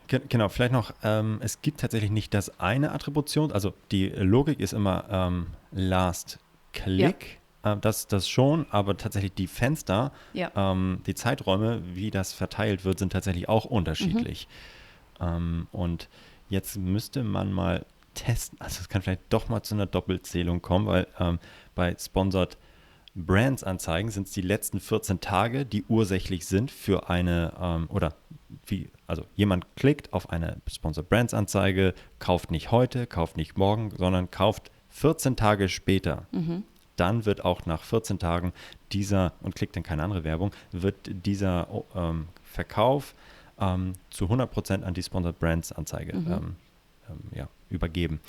Genau, 0.08 0.48
vielleicht 0.48 0.72
noch, 0.72 0.94
ähm, 1.02 1.40
es 1.42 1.62
gibt 1.62 1.80
tatsächlich 1.80 2.12
nicht 2.12 2.32
das 2.32 2.60
eine 2.60 2.92
Attribution, 2.92 3.50
also 3.50 3.74
die 3.90 4.08
Logik 4.08 4.60
ist 4.60 4.72
immer 4.72 5.04
ähm, 5.10 5.48
Last 5.72 6.38
Click 6.72 7.40
äh, 7.66 7.76
das, 7.80 8.06
das 8.06 8.28
schon, 8.28 8.66
aber 8.70 8.96
tatsächlich 8.96 9.34
die 9.34 9.46
Fenster, 9.46 10.12
ja. 10.32 10.50
ähm, 10.54 11.00
die 11.06 11.14
Zeiträume, 11.14 11.82
wie 11.94 12.10
das 12.10 12.32
verteilt 12.32 12.84
wird, 12.84 12.98
sind 12.98 13.12
tatsächlich 13.12 13.48
auch 13.48 13.64
unterschiedlich. 13.64 14.48
Mhm. 15.20 15.26
Ähm, 15.26 15.66
und 15.72 16.08
jetzt 16.48 16.76
müsste 16.76 17.24
man 17.24 17.52
mal 17.52 17.84
testen, 18.14 18.60
also 18.60 18.80
es 18.80 18.88
kann 18.88 19.02
vielleicht 19.02 19.22
doch 19.30 19.48
mal 19.48 19.62
zu 19.62 19.74
einer 19.74 19.86
Doppelzählung 19.86 20.62
kommen, 20.62 20.86
weil 20.86 21.06
ähm, 21.18 21.38
bei 21.74 21.94
Sponsored 21.98 22.56
Brands 23.14 23.64
Anzeigen 23.64 24.10
sind 24.10 24.26
es 24.26 24.34
die 24.34 24.42
letzten 24.42 24.78
14 24.78 25.20
Tage, 25.20 25.64
die 25.64 25.84
ursächlich 25.88 26.46
sind 26.46 26.70
für 26.70 27.08
eine 27.08 27.54
ähm, 27.58 27.88
oder 27.90 28.14
wie, 28.66 28.90
also 29.06 29.24
jemand 29.34 29.74
klickt 29.76 30.12
auf 30.12 30.30
eine 30.30 30.60
Sponsored 30.70 31.08
Brands 31.08 31.34
Anzeige, 31.34 31.94
kauft 32.18 32.50
nicht 32.50 32.70
heute, 32.70 33.06
kauft 33.06 33.36
nicht 33.36 33.56
morgen, 33.56 33.90
sondern 33.90 34.30
kauft 34.30 34.70
14 34.90 35.36
Tage 35.36 35.68
später. 35.68 36.26
Mhm 36.30 36.64
dann 36.96 37.26
wird 37.26 37.44
auch 37.44 37.66
nach 37.66 37.82
14 37.82 38.18
Tagen 38.18 38.52
dieser, 38.92 39.32
und 39.40 39.54
klickt 39.54 39.76
dann 39.76 39.82
keine 39.82 40.02
andere 40.02 40.24
Werbung, 40.24 40.50
wird 40.72 40.96
dieser 41.04 41.70
oh, 41.72 41.84
ähm, 41.94 42.28
Verkauf 42.42 43.14
ähm, 43.60 43.92
zu 44.10 44.26
100% 44.26 44.82
an 44.82 44.94
die 44.94 45.02
Sponsored 45.02 45.38
Brands 45.38 45.72
Anzeige 45.72 46.16
mhm. 46.16 46.32
ähm, 46.32 46.56
ähm 47.08 47.18
ja, 47.34 47.48
übergeben. 47.70 48.20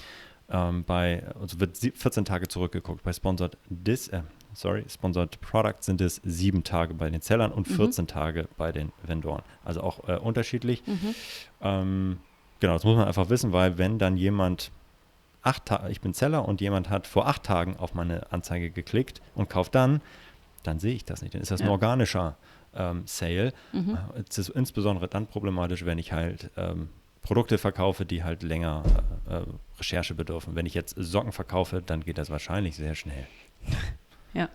Ähm, 0.50 0.84
bei, 0.86 1.24
also 1.40 1.60
wird 1.60 1.78
14 1.78 2.24
Tage 2.24 2.48
zurückgeguckt. 2.48 3.04
Bei 3.04 3.12
Sponsored 3.12 3.58
Dis, 3.70 4.08
äh, 4.10 4.22
sorry, 4.54 4.86
Sponsored 4.88 5.42
Products 5.42 5.86
sind 5.86 6.00
es 6.00 6.22
sieben 6.24 6.64
Tage 6.64 6.94
bei 6.94 7.10
den 7.10 7.22
Sellern 7.22 7.52
und 7.52 7.68
14 7.68 8.04
mhm. 8.04 8.08
Tage 8.08 8.48
bei 8.58 8.72
den 8.72 8.94
Vendoren. 9.04 9.44
Also 9.66 9.82
auch 9.82 10.08
äh, 10.08 10.18
unterschiedlich. 10.18 10.84
Mhm. 10.88 11.16
Ähm, 11.62 12.18
genau, 12.62 12.74
das 12.74 12.86
muss 12.86 12.96
man 12.96 13.08
einfach 13.08 13.30
wissen, 13.30 13.52
weil 13.52 13.78
wenn 13.78 14.00
dann 14.00 14.16
jemand 14.16 14.72
acht 15.48 15.66
Tage, 15.66 15.90
ich 15.90 16.02
bin 16.02 16.14
Seller 16.14 16.48
und 16.48 16.62
jemand 16.62 16.90
hat 16.90 17.08
vor 17.08 17.28
acht 17.28 17.44
Tagen 17.44 17.78
auf 17.78 17.94
meine 17.94 18.32
Anzeige 18.32 18.70
geklickt 18.70 19.22
und 19.34 19.50
kauft 19.50 19.76
dann, 19.76 20.02
dann 20.64 20.80
sehe 20.80 20.94
ich 20.94 21.06
das 21.06 21.22
nicht. 21.22 21.34
Dann 21.34 21.42
ist 21.42 21.52
das 21.52 21.62
ja. 21.62 21.66
ein 21.66 21.72
organischer 21.72 22.36
ähm, 22.76 23.04
Sale. 23.06 23.54
Mhm. 23.72 23.98
Äh, 24.16 24.24
es 24.30 24.38
ist 24.38 24.50
insbesondere 24.50 25.08
dann 25.08 25.28
problematisch, 25.28 25.86
wenn 25.86 25.98
ich 25.98 26.12
halt 26.12 26.52
ähm, 26.58 26.90
Produkte 27.22 27.58
verkaufe, 27.58 28.06
die 28.06 28.24
halt 28.24 28.44
länger 28.44 28.84
äh, 29.30 29.36
äh, 29.38 29.44
Recherche 29.80 30.14
bedürfen. 30.14 30.56
Wenn 30.56 30.66
ich 30.66 30.74
jetzt 30.74 30.96
Socken 30.98 31.32
verkaufe, 31.32 31.82
dann 31.86 32.02
geht 32.02 32.18
das 32.18 32.30
wahrscheinlich 32.30 32.76
sehr 32.76 32.96
schnell. 32.96 33.28
Ja, 34.34 34.50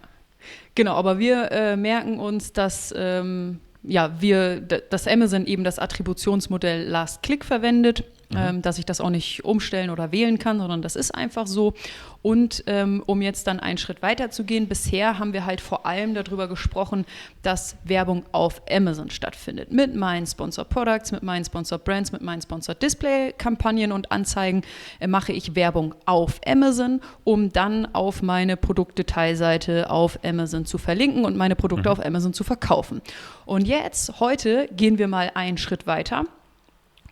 genau, 0.76 0.94
aber 0.94 1.18
wir 1.18 1.50
äh, 1.50 1.76
merken 1.76 2.20
uns, 2.20 2.52
dass 2.52 2.94
ähm, 2.96 3.58
ja, 3.82 4.20
wir, 4.20 4.60
dass 4.60 5.08
Amazon 5.08 5.46
eben 5.46 5.64
das 5.64 5.80
Attributionsmodell 5.80 6.86
Last 6.86 7.22
Click 7.24 7.44
verwendet 7.44 8.04
mhm. 8.32 8.38
ähm, 8.38 8.62
dass 8.62 8.78
ich 8.78 8.86
das 8.86 9.00
auch 9.00 9.10
nicht 9.10 9.44
umstellen 9.44 9.90
oder 9.90 10.12
wählen 10.12 10.38
kann, 10.38 10.58
sondern 10.58 10.82
das 10.82 10.96
ist 10.96 11.14
einfach 11.14 11.46
so. 11.46 11.74
Und 12.22 12.62
ähm, 12.66 13.02
um 13.06 13.20
jetzt 13.20 13.46
dann 13.48 13.58
einen 13.58 13.78
Schritt 13.78 14.00
weiter 14.00 14.30
zu 14.30 14.44
gehen, 14.44 14.68
bisher 14.68 15.18
haben 15.18 15.32
wir 15.32 15.44
halt 15.44 15.60
vor 15.60 15.86
allem 15.86 16.14
darüber 16.14 16.46
gesprochen, 16.46 17.04
dass 17.42 17.76
Werbung 17.84 18.24
auf 18.30 18.62
Amazon 18.70 19.10
stattfindet. 19.10 19.72
Mit 19.72 19.96
meinen 19.96 20.26
Sponsor 20.26 20.64
Products, 20.64 21.10
mit 21.10 21.24
meinen 21.24 21.44
Sponsor 21.44 21.78
Brands, 21.78 22.12
mit 22.12 22.22
meinen 22.22 22.40
Sponsor 22.40 22.74
Display 22.74 23.32
Kampagnen 23.36 23.90
und 23.90 24.12
Anzeigen 24.12 24.62
äh, 25.00 25.06
mache 25.08 25.32
ich 25.32 25.56
Werbung 25.56 25.94
auf 26.06 26.40
Amazon, 26.46 27.00
um 27.24 27.52
dann 27.52 27.92
auf 27.92 28.22
meine 28.22 28.56
Produktdetailseite 28.56 29.90
auf 29.90 30.18
Amazon 30.24 30.64
zu 30.64 30.78
verlinken 30.78 31.24
und 31.24 31.36
meine 31.36 31.56
Produkte 31.56 31.88
mhm. 31.88 31.92
auf 31.92 32.04
Amazon 32.04 32.32
zu 32.32 32.44
verkaufen. 32.44 33.02
Und 33.46 33.66
jetzt, 33.66 34.20
heute, 34.20 34.68
gehen 34.76 34.98
wir 34.98 35.08
mal 35.08 35.32
einen 35.34 35.58
Schritt 35.58 35.86
weiter 35.86 36.26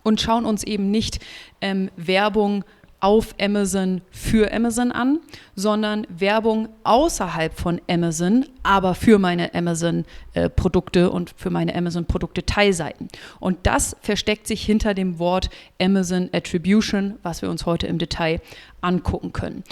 und 0.03 0.21
schauen 0.21 0.45
uns 0.45 0.63
eben 0.63 0.91
nicht 0.91 1.19
ähm, 1.61 1.89
Werbung 1.95 2.63
auf 3.01 3.33
Amazon 3.41 4.01
für 4.11 4.53
Amazon 4.53 4.91
an, 4.91 5.19
sondern 5.55 6.05
Werbung 6.09 6.69
außerhalb 6.83 7.59
von 7.59 7.81
Amazon, 7.89 8.45
aber 8.61 8.93
für 8.93 9.17
meine 9.17 9.53
Amazon-Produkte 9.55 10.99
äh, 11.01 11.05
und 11.07 11.33
für 11.35 11.49
meine 11.49 11.75
Amazon-Produkte-Teilseiten. 11.75 13.07
Und 13.39 13.57
das 13.63 13.97
versteckt 14.01 14.45
sich 14.45 14.63
hinter 14.63 14.93
dem 14.93 15.17
Wort 15.17 15.49
Amazon 15.81 16.29
Attribution, 16.31 17.15
was 17.23 17.41
wir 17.41 17.49
uns 17.49 17.65
heute 17.65 17.87
im 17.87 17.97
Detail 17.97 18.39
angucken 18.81 19.33
können. 19.33 19.63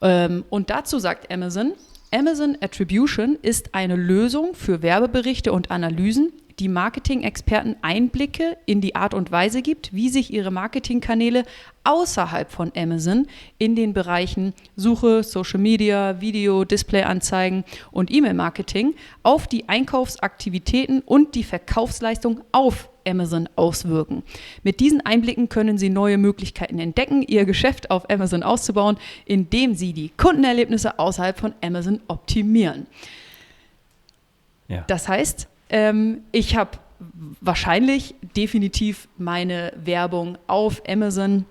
Ähm, 0.00 0.44
und 0.48 0.70
dazu 0.70 0.98
sagt 0.98 1.30
Amazon, 1.30 1.74
Amazon 2.10 2.56
Attribution 2.62 3.36
ist 3.42 3.74
eine 3.74 3.96
Lösung 3.96 4.54
für 4.54 4.80
Werbeberichte 4.80 5.52
und 5.52 5.70
Analysen, 5.70 6.32
die 6.58 6.68
Marketing-Experten 6.68 7.76
Einblicke 7.82 8.56
in 8.66 8.80
die 8.80 8.96
Art 8.96 9.14
und 9.14 9.30
Weise 9.30 9.62
gibt, 9.62 9.92
wie 9.92 10.08
sich 10.08 10.32
ihre 10.32 10.50
Marketingkanäle 10.50 11.44
außerhalb 11.84 12.50
von 12.50 12.72
Amazon 12.76 13.26
in 13.58 13.76
den 13.76 13.92
Bereichen 13.92 14.54
Suche, 14.76 15.22
Social 15.22 15.60
Media, 15.60 16.20
Video, 16.20 16.64
Displayanzeigen 16.64 17.64
und 17.92 18.10
E-Mail-Marketing 18.10 18.94
auf 19.22 19.46
die 19.46 19.68
Einkaufsaktivitäten 19.68 21.00
und 21.00 21.34
die 21.34 21.44
Verkaufsleistung 21.44 22.40
auf 22.52 22.90
Amazon 23.06 23.48
auswirken. 23.56 24.22
Mit 24.62 24.80
diesen 24.80 25.00
Einblicken 25.00 25.48
können 25.48 25.78
Sie 25.78 25.88
neue 25.88 26.18
Möglichkeiten 26.18 26.78
entdecken, 26.78 27.22
Ihr 27.22 27.44
Geschäft 27.44 27.90
auf 27.90 28.10
Amazon 28.10 28.42
auszubauen, 28.42 28.98
indem 29.24 29.74
Sie 29.74 29.92
die 29.92 30.10
Kundenerlebnisse 30.10 30.98
außerhalb 30.98 31.38
von 31.38 31.54
Amazon 31.62 32.00
optimieren. 32.08 32.86
Ja. 34.68 34.84
Das 34.86 35.08
heißt, 35.08 35.48
ähm, 35.70 36.22
ich 36.32 36.56
habe 36.56 36.78
wahrscheinlich 37.40 38.14
definitiv 38.36 39.08
meine 39.16 39.72
Werbung 39.76 40.38
auf 40.46 40.82
Amazon, 40.88 41.44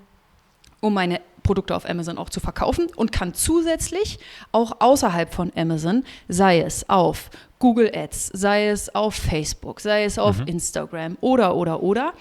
um 0.81 0.93
meine 0.93 1.21
Produkte 1.43 1.75
auf 1.75 1.89
Amazon 1.89 2.17
auch 2.17 2.29
zu 2.29 2.39
verkaufen 2.39 2.87
und 2.95 3.11
kann 3.11 3.33
zusätzlich 3.33 4.19
auch 4.51 4.81
außerhalb 4.81 5.33
von 5.33 5.51
Amazon, 5.55 6.03
sei 6.27 6.59
es 6.59 6.89
auf 6.89 7.29
Google 7.59 7.91
Ads, 7.95 8.27
sei 8.33 8.67
es 8.67 8.93
auf 8.93 9.15
Facebook, 9.15 9.79
sei 9.79 10.03
es 10.03 10.19
auf 10.19 10.39
mhm. 10.39 10.47
Instagram 10.47 11.17
oder, 11.21 11.55
oder, 11.55 11.81
oder, 11.81 12.13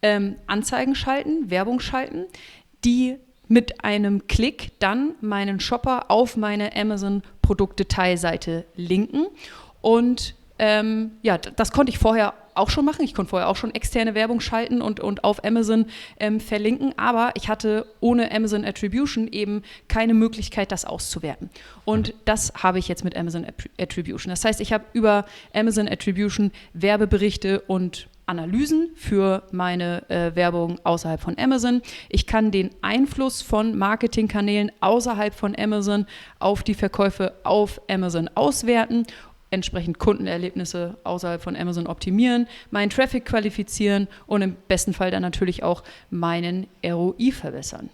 ähm, 0.00 0.36
Anzeigen 0.46 0.94
schalten, 0.94 1.50
Werbung 1.50 1.80
schalten, 1.80 2.26
die 2.84 3.16
mit 3.48 3.84
einem 3.84 4.28
Klick 4.28 4.78
dann 4.78 5.14
meinen 5.20 5.58
Shopper 5.58 6.10
auf 6.10 6.36
meine 6.36 6.76
Amazon-Produktdetailseite 6.76 8.64
linken 8.76 9.26
und 9.80 10.34
ähm, 10.58 11.12
ja, 11.22 11.38
das 11.38 11.72
konnte 11.72 11.90
ich 11.90 11.98
vorher 11.98 12.34
auch 12.54 12.70
schon 12.70 12.84
machen. 12.84 13.04
Ich 13.04 13.14
konnte 13.14 13.30
vorher 13.30 13.48
auch 13.48 13.56
schon 13.56 13.74
externe 13.74 14.14
Werbung 14.14 14.40
schalten 14.40 14.82
und, 14.82 15.00
und 15.00 15.24
auf 15.24 15.44
Amazon 15.44 15.86
ähm, 16.18 16.40
verlinken, 16.40 16.92
aber 16.96 17.30
ich 17.34 17.48
hatte 17.48 17.86
ohne 18.00 18.32
Amazon 18.32 18.64
Attribution 18.64 19.28
eben 19.28 19.62
keine 19.86 20.14
Möglichkeit, 20.14 20.72
das 20.72 20.84
auszuwerten. 20.84 21.50
Und 21.84 22.14
das 22.24 22.52
habe 22.54 22.78
ich 22.78 22.88
jetzt 22.88 23.04
mit 23.04 23.16
Amazon 23.16 23.46
Attribution. 23.80 24.30
Das 24.30 24.44
heißt, 24.44 24.60
ich 24.60 24.72
habe 24.72 24.84
über 24.92 25.24
Amazon 25.54 25.88
Attribution 25.88 26.50
Werbeberichte 26.72 27.60
und 27.60 28.08
Analysen 28.28 28.90
für 28.94 29.42
meine 29.52 30.08
äh, 30.10 30.34
Werbung 30.36 30.78
außerhalb 30.84 31.20
von 31.20 31.38
Amazon. 31.38 31.80
Ich 32.10 32.26
kann 32.26 32.50
den 32.50 32.70
Einfluss 32.82 33.40
von 33.40 33.76
Marketingkanälen 33.76 34.70
außerhalb 34.80 35.34
von 35.34 35.56
Amazon 35.58 36.06
auf 36.38 36.62
die 36.62 36.74
Verkäufe 36.74 37.32
auf 37.42 37.80
Amazon 37.88 38.28
auswerten 38.34 39.06
entsprechend 39.50 39.98
Kundenerlebnisse 39.98 40.98
außerhalb 41.04 41.42
von 41.42 41.56
Amazon 41.56 41.86
optimieren, 41.86 42.46
meinen 42.70 42.90
Traffic 42.90 43.24
qualifizieren 43.24 44.08
und 44.26 44.42
im 44.42 44.56
besten 44.68 44.92
Fall 44.92 45.10
dann 45.10 45.22
natürlich 45.22 45.62
auch 45.62 45.82
meinen 46.10 46.66
ROI 46.84 47.32
verbessern. 47.32 47.90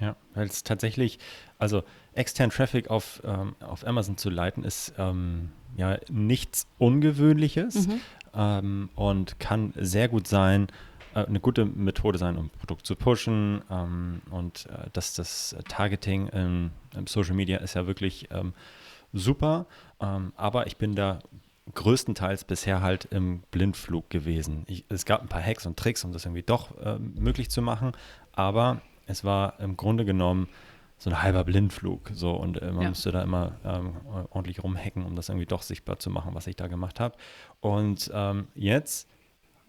Ja, 0.00 0.16
weil 0.34 0.46
es 0.46 0.64
tatsächlich, 0.64 1.18
also 1.58 1.84
extern 2.14 2.50
Traffic 2.50 2.90
auf, 2.90 3.22
ähm, 3.24 3.54
auf 3.60 3.86
Amazon 3.86 4.16
zu 4.16 4.30
leiten, 4.30 4.64
ist 4.64 4.94
ähm, 4.98 5.50
ja 5.76 5.98
nichts 6.10 6.66
Ungewöhnliches 6.78 7.86
mhm. 7.86 8.00
ähm, 8.34 8.88
und 8.94 9.38
kann 9.38 9.72
sehr 9.76 10.08
gut 10.08 10.26
sein, 10.26 10.68
äh, 11.14 11.24
eine 11.24 11.40
gute 11.40 11.64
Methode 11.64 12.18
sein, 12.18 12.36
um 12.36 12.50
Produkt 12.50 12.86
zu 12.86 12.96
pushen 12.96 13.62
ähm, 13.70 14.22
und 14.30 14.66
äh, 14.66 14.90
dass 14.92 15.14
das 15.14 15.56
Targeting 15.68 16.28
im, 16.28 16.70
Social 17.06 17.34
Media 17.34 17.58
ist 17.58 17.74
ja 17.74 17.86
wirklich 17.86 18.28
ähm, 18.30 18.52
super, 19.12 19.66
ähm, 20.02 20.32
aber 20.36 20.66
ich 20.66 20.76
bin 20.76 20.94
da 20.94 21.20
größtenteils 21.74 22.44
bisher 22.44 22.82
halt 22.82 23.06
im 23.06 23.42
Blindflug 23.50 24.10
gewesen. 24.10 24.64
Ich, 24.66 24.84
es 24.88 25.06
gab 25.06 25.22
ein 25.22 25.28
paar 25.28 25.42
Hacks 25.42 25.64
und 25.64 25.78
Tricks, 25.78 26.04
um 26.04 26.12
das 26.12 26.24
irgendwie 26.24 26.42
doch 26.42 26.76
äh, 26.78 26.98
möglich 26.98 27.50
zu 27.50 27.62
machen, 27.62 27.92
aber 28.32 28.82
es 29.06 29.24
war 29.24 29.58
im 29.60 29.76
Grunde 29.76 30.04
genommen 30.04 30.48
so 30.98 31.10
ein 31.10 31.22
halber 31.22 31.44
Blindflug. 31.44 32.10
So, 32.14 32.32
und 32.32 32.62
äh, 32.62 32.70
man 32.70 32.82
ja. 32.82 32.88
musste 32.90 33.10
da 33.10 33.22
immer 33.22 33.56
ähm, 33.64 33.96
ordentlich 34.30 34.62
rumhacken, 34.62 35.04
um 35.04 35.16
das 35.16 35.28
irgendwie 35.28 35.46
doch 35.46 35.62
sichtbar 35.62 35.98
zu 35.98 36.10
machen, 36.10 36.34
was 36.34 36.46
ich 36.46 36.56
da 36.56 36.68
gemacht 36.68 37.00
habe. 37.00 37.16
Und 37.60 38.10
ähm, 38.14 38.48
jetzt 38.54 39.08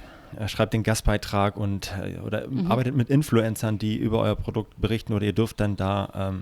schreibt 0.46 0.74
den 0.74 0.84
Gastbeitrag 0.84 1.56
und 1.56 1.94
äh, 2.04 2.20
oder 2.20 2.48
mhm. 2.48 2.70
arbeitet 2.70 2.96
mit 2.96 3.10
Influencern, 3.10 3.80
die 3.80 3.96
über 3.96 4.20
euer 4.20 4.36
Produkt 4.36 4.80
berichten 4.80 5.14
oder 5.14 5.26
ihr 5.26 5.34
dürft 5.34 5.60
dann 5.62 5.78
da 5.78 6.34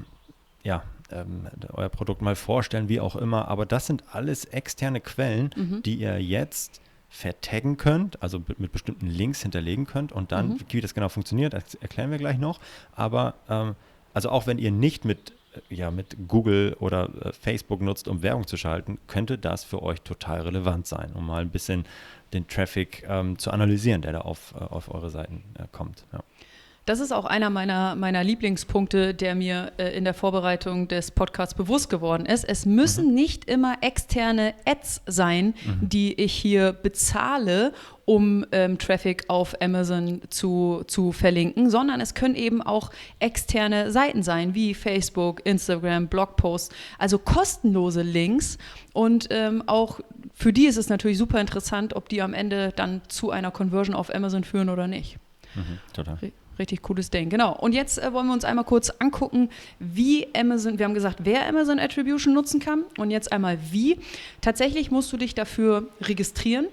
ja, 0.63 0.81
euer 1.71 1.89
Produkt 1.89 2.23
mal 2.23 2.35
vorstellen, 2.35 2.89
wie 2.89 2.99
auch 2.99 3.15
immer. 3.15 3.47
Aber 3.47 3.67
das 3.67 3.85
sind 3.85 4.03
alles 4.11 4.45
externe 4.45 4.99
Quellen, 4.99 5.51
mhm. 5.55 5.83
die 5.83 5.97
ihr 5.97 6.19
jetzt 6.19 6.81
vertaggen 7.09 7.77
könnt, 7.77 8.21
also 8.21 8.41
mit 8.57 8.71
bestimmten 8.71 9.07
Links 9.07 9.41
hinterlegen 9.41 9.85
könnt 9.85 10.11
und 10.11 10.31
dann, 10.31 10.49
mhm. 10.49 10.59
wie 10.69 10.81
das 10.81 10.93
genau 10.93 11.09
funktioniert, 11.09 11.53
das 11.53 11.75
erklären 11.75 12.11
wir 12.11 12.17
gleich 12.17 12.37
noch. 12.37 12.59
Aber 12.93 13.35
ähm, 13.49 13.75
also 14.13 14.29
auch 14.29 14.47
wenn 14.47 14.57
ihr 14.57 14.71
nicht 14.71 15.05
mit, 15.05 15.33
äh, 15.69 15.75
ja, 15.75 15.91
mit 15.91 16.15
Google 16.27 16.75
oder 16.79 17.09
äh, 17.21 17.33
Facebook 17.33 17.81
nutzt, 17.81 18.07
um 18.07 18.23
Werbung 18.23 18.47
zu 18.47 18.57
schalten, 18.57 18.97
könnte 19.07 19.37
das 19.37 19.63
für 19.63 19.81
euch 19.83 20.01
total 20.01 20.41
relevant 20.41 20.87
sein, 20.87 21.11
um 21.13 21.25
mal 21.27 21.41
ein 21.41 21.49
bisschen 21.49 21.85
den 22.33 22.47
Traffic 22.47 23.05
ähm, 23.07 23.37
zu 23.37 23.51
analysieren, 23.51 24.01
der 24.01 24.13
da 24.13 24.21
auf, 24.21 24.53
äh, 24.59 24.63
auf 24.63 24.93
eure 24.93 25.09
Seiten 25.09 25.43
äh, 25.57 25.65
kommt. 25.71 26.05
Ja. 26.11 26.19
Das 26.85 26.99
ist 26.99 27.11
auch 27.11 27.25
einer 27.25 27.49
meiner, 27.49 27.95
meiner 27.95 28.23
Lieblingspunkte, 28.23 29.15
der 29.15 29.33
mir 29.33 29.71
äh, 29.77 29.97
in 29.97 30.03
der 30.03 30.13
Vorbereitung 30.13 30.87
des 30.87 31.09
Podcasts 31.09 31.55
bewusst 31.55 31.89
geworden 31.89 32.27
ist. 32.27 32.43
Es 32.43 32.67
müssen 32.67 33.07
mhm. 33.07 33.15
nicht 33.15 33.45
immer 33.45 33.77
externe 33.81 34.53
Ads 34.65 35.01
sein, 35.07 35.55
mhm. 35.65 35.89
die 35.89 36.13
ich 36.13 36.33
hier 36.33 36.73
bezahle, 36.73 37.73
um 38.05 38.45
ähm, 38.51 38.77
Traffic 38.77 39.23
auf 39.29 39.59
Amazon 39.63 40.21
zu, 40.29 40.83
zu 40.85 41.11
verlinken, 41.11 41.71
sondern 41.71 42.01
es 42.01 42.13
können 42.13 42.35
eben 42.35 42.61
auch 42.61 42.91
externe 43.17 43.91
Seiten 43.91 44.21
sein, 44.21 44.53
wie 44.53 44.75
Facebook, 44.75 45.43
Instagram, 45.43 46.07
Blogposts, 46.07 46.69
also 46.99 47.17
kostenlose 47.17 48.03
Links. 48.03 48.59
Und 48.93 49.29
ähm, 49.31 49.63
auch 49.65 50.01
für 50.35 50.53
die 50.53 50.67
ist 50.67 50.77
es 50.77 50.89
natürlich 50.89 51.17
super 51.17 51.41
interessant, 51.41 51.95
ob 51.95 52.09
die 52.09 52.21
am 52.21 52.35
Ende 52.35 52.73
dann 52.75 53.01
zu 53.07 53.31
einer 53.31 53.49
Conversion 53.49 53.95
auf 53.95 54.13
Amazon 54.13 54.43
führen 54.43 54.69
oder 54.69 54.87
nicht. 54.87 55.17
Mhm, 55.55 55.79
total. 55.91 56.19
Richtig 56.57 56.81
cooles 56.81 57.09
Ding, 57.09 57.29
genau. 57.29 57.57
Und 57.57 57.73
jetzt 57.73 57.97
äh, 57.97 58.13
wollen 58.13 58.27
wir 58.27 58.33
uns 58.33 58.45
einmal 58.45 58.65
kurz 58.65 58.89
angucken, 58.89 59.49
wie 59.79 60.27
Amazon, 60.35 60.79
wir 60.79 60.85
haben 60.85 60.93
gesagt, 60.93 61.19
wer 61.23 61.47
Amazon 61.47 61.79
Attribution 61.79 62.33
nutzen 62.33 62.59
kann 62.59 62.83
und 62.97 63.11
jetzt 63.11 63.31
einmal 63.31 63.57
wie. 63.71 63.97
Tatsächlich 64.41 64.91
musst 64.91 65.11
du 65.11 65.17
dich 65.17 65.35
dafür 65.35 65.87
registrieren 66.01 66.67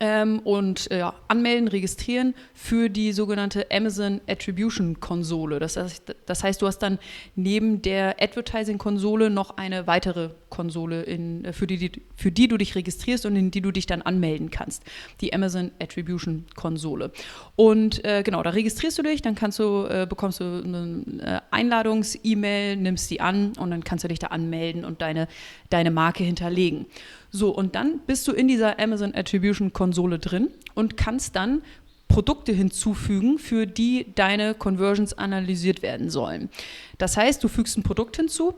ähm, 0.00 0.40
und 0.40 0.90
äh, 0.90 1.04
anmelden, 1.28 1.68
registrieren 1.68 2.34
für 2.54 2.88
die 2.88 3.12
sogenannte 3.12 3.66
Amazon 3.70 4.22
Attribution 4.26 4.98
Konsole. 4.98 5.58
Das 5.58 5.76
heißt, 5.76 6.16
das 6.24 6.42
heißt, 6.42 6.62
du 6.62 6.66
hast 6.66 6.78
dann 6.78 6.98
neben 7.36 7.82
der 7.82 8.16
Advertising 8.20 8.78
Konsole 8.78 9.28
noch 9.28 9.58
eine 9.58 9.86
weitere 9.86 10.30
Konsole, 10.48 11.02
in, 11.02 11.44
äh, 11.44 11.52
für, 11.52 11.66
die, 11.66 11.76
die, 11.76 12.02
für 12.16 12.32
die 12.32 12.48
du 12.48 12.56
dich 12.56 12.74
registrierst 12.74 13.26
und 13.26 13.36
in 13.36 13.50
die 13.50 13.60
du 13.60 13.70
dich 13.70 13.86
dann 13.86 14.00
anmelden 14.00 14.50
kannst. 14.50 14.82
Die 15.20 15.34
Amazon 15.34 15.70
Attribution 15.80 16.46
Konsole. 16.56 17.12
Und 17.54 18.02
äh, 18.04 18.22
genau, 18.22 18.42
da 18.42 18.50
registrierst 18.50 18.98
du 18.98 19.02
dich, 19.02 19.20
dann 19.20 19.34
kannst 19.34 19.58
du, 19.58 19.84
äh, 19.84 20.06
bekommst 20.08 20.40
du 20.40 20.44
eine 20.44 21.04
äh, 21.22 21.40
Einladungs-E-Mail, 21.50 22.76
nimmst 22.76 23.10
die 23.10 23.20
an 23.20 23.52
und 23.58 23.70
dann 23.70 23.84
kannst 23.84 24.04
du 24.04 24.08
dich 24.08 24.18
da 24.18 24.28
anmelden 24.28 24.86
und 24.86 25.02
deine, 25.02 25.28
deine 25.68 25.90
Marke 25.90 26.24
hinterlegen. 26.24 26.86
So, 27.30 27.50
und 27.50 27.74
dann 27.74 28.00
bist 28.06 28.26
du 28.26 28.32
in 28.32 28.48
dieser 28.48 28.78
Amazon 28.80 29.14
Attribution 29.14 29.72
Konsole 29.72 30.18
drin 30.18 30.48
und 30.74 30.96
kannst 30.96 31.36
dann 31.36 31.62
Produkte 32.08 32.52
hinzufügen, 32.52 33.38
für 33.38 33.66
die 33.66 34.06
deine 34.16 34.54
Conversions 34.54 35.12
analysiert 35.12 35.82
werden 35.82 36.10
sollen. 36.10 36.50
Das 36.98 37.16
heißt, 37.16 37.42
du 37.42 37.48
fügst 37.48 37.78
ein 37.78 37.84
Produkt 37.84 38.16
hinzu 38.16 38.54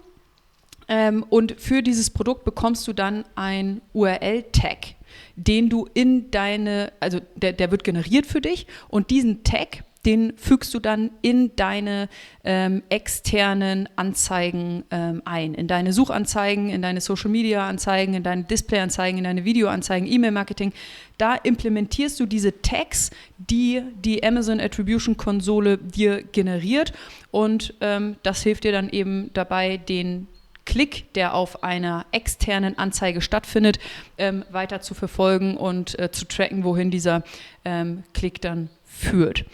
ähm, 0.88 1.24
und 1.28 1.60
für 1.60 1.82
dieses 1.82 2.08
Produkt 2.10 2.44
bekommst 2.44 2.88
du 2.88 2.94
dann 2.94 3.24
ein 3.34 3.82
URL-Tag, 3.92 4.94
den 5.36 5.68
du 5.68 5.86
in 5.92 6.30
deine, 6.30 6.92
also 6.98 7.20
der, 7.36 7.52
der 7.52 7.70
wird 7.70 7.84
generiert 7.84 8.24
für 8.24 8.40
dich 8.40 8.66
und 8.88 9.10
diesen 9.10 9.44
Tag 9.44 9.84
den 10.04 10.32
fügst 10.36 10.74
du 10.74 10.80
dann 10.80 11.10
in 11.22 11.54
deine 11.54 12.08
ähm, 12.44 12.82
externen 12.88 13.88
Anzeigen 13.96 14.84
ähm, 14.90 15.22
ein, 15.24 15.54
in 15.54 15.68
deine 15.68 15.92
Suchanzeigen, 15.92 16.70
in 16.70 16.82
deine 16.82 17.00
Social-Media-Anzeigen, 17.00 18.14
in 18.14 18.22
deine 18.22 18.44
Display-Anzeigen, 18.44 19.18
in 19.18 19.24
deine 19.24 19.44
Video-Anzeigen, 19.44 20.06
E-Mail-Marketing. 20.10 20.72
Da 21.18 21.36
implementierst 21.36 22.18
du 22.18 22.26
diese 22.26 22.62
Tags, 22.62 23.10
die 23.38 23.82
die 24.04 24.24
Amazon 24.24 24.60
Attribution 24.60 25.16
Konsole 25.16 25.78
dir 25.78 26.22
generiert 26.22 26.92
und 27.30 27.74
ähm, 27.80 28.16
das 28.22 28.42
hilft 28.42 28.64
dir 28.64 28.72
dann 28.72 28.88
eben 28.90 29.30
dabei, 29.34 29.76
den 29.76 30.26
Klick, 30.64 31.12
der 31.14 31.34
auf 31.34 31.64
einer 31.64 32.06
externen 32.12 32.78
Anzeige 32.78 33.20
stattfindet, 33.20 33.78
ähm, 34.16 34.44
weiter 34.50 34.80
zu 34.80 34.94
verfolgen 34.94 35.56
und 35.56 35.98
äh, 35.98 36.10
zu 36.12 36.26
tracken, 36.26 36.64
wohin 36.64 36.90
dieser 36.90 37.24
ähm, 37.64 38.04
Klick 38.14 38.40
dann 38.40 38.70
führt. 38.84 39.44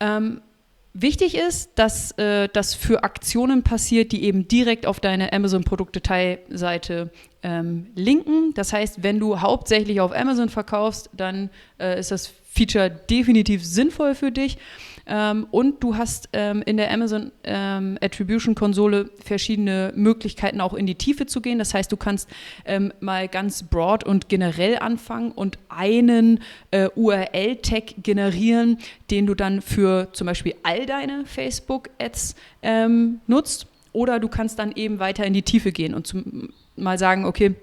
Ähm, 0.00 0.40
wichtig 0.92 1.36
ist, 1.36 1.70
dass 1.76 2.12
äh, 2.12 2.48
das 2.52 2.74
für 2.74 3.04
Aktionen 3.04 3.62
passiert, 3.62 4.12
die 4.12 4.24
eben 4.24 4.48
direkt 4.48 4.86
auf 4.86 5.00
deine 5.00 5.32
Amazon-Produktdetailseite 5.32 7.10
ähm, 7.42 7.86
linken. 7.94 8.52
Das 8.54 8.72
heißt, 8.72 9.02
wenn 9.02 9.20
du 9.20 9.40
hauptsächlich 9.40 10.00
auf 10.00 10.12
Amazon 10.12 10.48
verkaufst, 10.48 11.10
dann 11.12 11.50
äh, 11.78 11.98
ist 11.98 12.10
das 12.10 12.32
Feature 12.50 12.90
definitiv 12.90 13.64
sinnvoll 13.64 14.14
für 14.14 14.32
dich. 14.32 14.58
Ähm, 15.08 15.46
und 15.50 15.82
du 15.82 15.96
hast 15.96 16.28
ähm, 16.32 16.62
in 16.66 16.76
der 16.76 16.92
Amazon 16.92 17.32
ähm, 17.44 17.98
Attribution 18.02 18.54
Konsole 18.54 19.10
verschiedene 19.24 19.92
Möglichkeiten, 19.96 20.60
auch 20.60 20.74
in 20.74 20.86
die 20.86 20.94
Tiefe 20.94 21.26
zu 21.26 21.40
gehen. 21.40 21.58
Das 21.58 21.72
heißt, 21.74 21.90
du 21.90 21.96
kannst 21.96 22.28
ähm, 22.64 22.92
mal 23.00 23.26
ganz 23.28 23.62
broad 23.62 24.04
und 24.04 24.28
generell 24.28 24.78
anfangen 24.78 25.32
und 25.32 25.58
einen 25.68 26.40
äh, 26.70 26.88
URL-Tag 26.94 28.02
generieren, 28.02 28.78
den 29.10 29.26
du 29.26 29.34
dann 29.34 29.62
für 29.62 30.08
zum 30.12 30.26
Beispiel 30.26 30.54
all 30.62 30.84
deine 30.86 31.24
Facebook-Ads 31.24 32.34
ähm, 32.62 33.20
nutzt. 33.26 33.66
Oder 33.92 34.20
du 34.20 34.28
kannst 34.28 34.58
dann 34.58 34.72
eben 34.72 34.98
weiter 34.98 35.24
in 35.24 35.32
die 35.32 35.42
Tiefe 35.42 35.72
gehen 35.72 35.94
und 35.94 36.06
zum, 36.06 36.50
mal 36.76 36.98
sagen, 36.98 37.24
okay, 37.24 37.54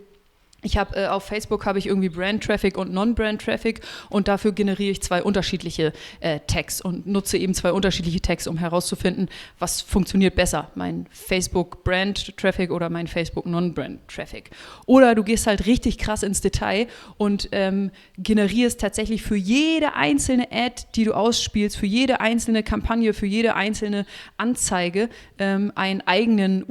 ich 0.66 0.78
habe 0.78 0.96
äh, 0.96 1.08
auf 1.08 1.24
Facebook 1.24 1.66
habe 1.66 1.78
ich 1.78 1.86
irgendwie 1.86 2.10
Brand 2.10 2.44
Traffic 2.44 2.78
und 2.78 2.92
Non-Brand 2.92 3.42
Traffic 3.42 3.82
und 4.10 4.28
dafür 4.28 4.52
generiere 4.52 4.92
ich 4.92 5.02
zwei 5.02 5.22
unterschiedliche 5.22 5.94
äh, 6.20 6.40
Tags 6.48 6.82
und 6.82 7.06
nutze 7.06 7.38
eben 7.38 7.54
zwei 7.54 7.72
unterschiedliche 7.72 8.20
Tags, 8.20 8.48
um 8.48 8.58
herauszufinden, 8.58 9.30
was 9.60 9.82
funktioniert 9.82 10.36
besser, 10.36 10.72
mein 10.74 11.06
Facebook 11.12 11.84
Brand 11.84 12.36
Traffic 12.38 12.72
oder 12.72 12.90
mein 12.90 13.06
Facebook 13.08 13.46
Non-Brand 13.46 14.08
Traffic. 14.08 14.50
Oder 14.88 15.14
du 15.14 15.24
gehst 15.24 15.46
halt 15.46 15.68
richtig 15.68 16.00
krass 16.00 16.24
ins 16.24 16.42
Detail 16.42 16.88
und 17.18 17.50
ähm, 17.52 17.92
generierst 18.18 18.80
tatsächlich 18.80 19.22
für 19.22 19.36
jede 19.36 19.94
einzelne 19.94 20.48
Ad, 20.52 20.84
die 20.96 21.04
du 21.04 21.14
ausspielst, 21.14 21.78
für 21.78 21.86
jede 21.86 22.22
einzelne 22.22 22.64
Kampagne, 22.64 23.14
für 23.14 23.28
jede 23.28 23.56
einzelne 23.56 24.08
Anzeige 24.38 25.10
ähm, 25.38 25.72
einen 25.76 26.02
eigenen 26.02 26.66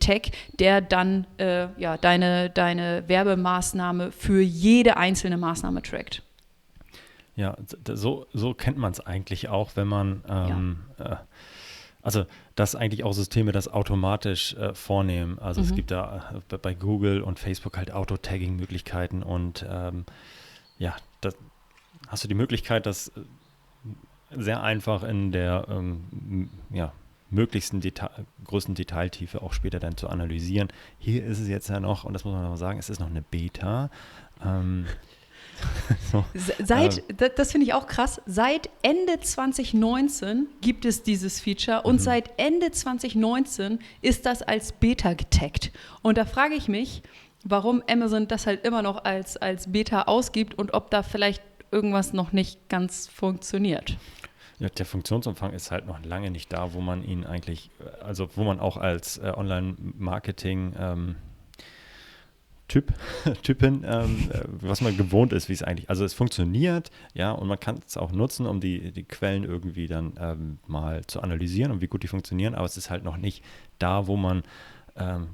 URL-Tag, 0.00 0.32
der 0.58 0.80
dann 0.80 1.26
äh, 1.38 1.68
ja 1.78 1.96
deine 1.96 2.50
deine 2.50 3.04
Werbemaßnahme 3.06 4.12
für 4.12 4.40
jede 4.40 4.96
einzelne 4.96 5.36
Maßnahme 5.36 5.82
trackt. 5.82 6.22
Ja, 7.36 7.56
so, 7.86 8.26
so 8.32 8.54
kennt 8.54 8.76
man 8.76 8.92
es 8.92 9.00
eigentlich 9.00 9.48
auch, 9.48 9.70
wenn 9.74 9.88
man, 9.88 10.22
ähm, 10.28 10.80
ja. 10.98 11.12
äh, 11.12 11.16
also 12.02 12.26
dass 12.54 12.74
eigentlich 12.74 13.04
auch 13.04 13.12
Systeme 13.12 13.52
das 13.52 13.68
automatisch 13.68 14.54
äh, 14.54 14.74
vornehmen. 14.74 15.38
Also 15.38 15.60
mhm. 15.60 15.66
es 15.66 15.74
gibt 15.74 15.90
da 15.90 16.42
äh, 16.50 16.58
bei 16.58 16.74
Google 16.74 17.22
und 17.22 17.38
Facebook 17.38 17.78
halt 17.78 17.92
Auto-Tagging-Möglichkeiten 17.92 19.22
und 19.22 19.64
ähm, 19.68 20.04
ja, 20.78 20.96
da 21.20 21.30
hast 22.08 22.24
du 22.24 22.28
die 22.28 22.34
Möglichkeit, 22.34 22.84
das 22.84 23.08
äh, 23.08 23.20
sehr 24.36 24.62
einfach 24.62 25.02
in 25.02 25.32
der 25.32 25.66
ähm, 25.70 26.50
ja, 26.70 26.92
möglichsten 27.30 27.80
Deta 27.80 28.10
größten 28.44 28.74
Detailtiefe 28.74 29.42
auch 29.42 29.52
später 29.52 29.78
dann 29.78 29.96
zu 29.96 30.08
analysieren. 30.08 30.68
Hier 30.98 31.24
ist 31.24 31.40
es 31.40 31.48
jetzt 31.48 31.68
ja 31.68 31.80
noch, 31.80 32.04
und 32.04 32.12
das 32.12 32.24
muss 32.24 32.34
man 32.34 32.42
noch 32.42 32.56
sagen, 32.56 32.78
es 32.78 32.90
ist 32.90 33.00
noch 33.00 33.10
eine 33.10 33.22
Beta. 33.22 33.90
Ähm, 34.44 34.86
so, 36.12 36.24
seit, 36.58 36.98
äh, 37.20 37.30
das 37.34 37.52
finde 37.52 37.66
ich 37.66 37.74
auch 37.74 37.86
krass, 37.86 38.20
seit 38.26 38.70
Ende 38.82 39.20
2019 39.20 40.46
gibt 40.60 40.84
es 40.84 41.02
dieses 41.02 41.40
Feature 41.40 41.82
und 41.82 41.96
mhm. 41.96 42.00
seit 42.00 42.30
Ende 42.38 42.70
2019 42.70 43.78
ist 44.00 44.26
das 44.26 44.42
als 44.42 44.72
Beta 44.72 45.14
getaggt. 45.14 45.72
Und 46.02 46.18
da 46.18 46.24
frage 46.24 46.54
ich 46.54 46.68
mich, 46.68 47.02
warum 47.44 47.82
Amazon 47.88 48.28
das 48.28 48.46
halt 48.46 48.64
immer 48.64 48.82
noch 48.82 49.04
als, 49.04 49.36
als 49.36 49.70
Beta 49.72 50.02
ausgibt 50.02 50.54
und 50.54 50.74
ob 50.74 50.90
da 50.90 51.02
vielleicht 51.02 51.42
irgendwas 51.70 52.12
noch 52.12 52.32
nicht 52.32 52.68
ganz 52.68 53.06
funktioniert. 53.06 53.96
Ja, 54.60 54.68
der 54.68 54.84
Funktionsumfang 54.84 55.54
ist 55.54 55.70
halt 55.70 55.86
noch 55.86 56.04
lange 56.04 56.30
nicht 56.30 56.52
da, 56.52 56.74
wo 56.74 56.80
man 56.80 57.02
ihn 57.02 57.24
eigentlich, 57.24 57.70
also 58.02 58.28
wo 58.36 58.44
man 58.44 58.60
auch 58.60 58.76
als 58.76 59.16
äh, 59.16 59.32
Online-Marketing 59.34 60.74
ähm, 60.78 61.16
Typ, 62.68 62.92
Typin, 63.42 63.84
ähm, 63.84 64.30
äh, 64.30 64.42
was 64.46 64.82
man 64.82 64.96
gewohnt 64.96 65.32
ist, 65.32 65.48
wie 65.48 65.54
es 65.54 65.62
eigentlich, 65.62 65.88
also 65.88 66.04
es 66.04 66.14
funktioniert, 66.14 66.90
ja, 67.14 67.32
und 67.32 67.48
man 67.48 67.58
kann 67.58 67.80
es 67.84 67.96
auch 67.96 68.12
nutzen, 68.12 68.46
um 68.46 68.60
die, 68.60 68.92
die 68.92 69.02
Quellen 69.02 69.44
irgendwie 69.44 69.88
dann 69.88 70.12
ähm, 70.20 70.58
mal 70.68 71.04
zu 71.06 71.20
analysieren 71.22 71.72
und 71.72 71.80
wie 71.80 71.88
gut 71.88 72.04
die 72.04 72.08
funktionieren, 72.08 72.54
aber 72.54 72.66
es 72.66 72.76
ist 72.76 72.90
halt 72.90 73.02
noch 73.02 73.16
nicht 73.16 73.42
da, 73.78 74.06
wo 74.06 74.16
man 74.16 74.42
ähm, 74.94 75.30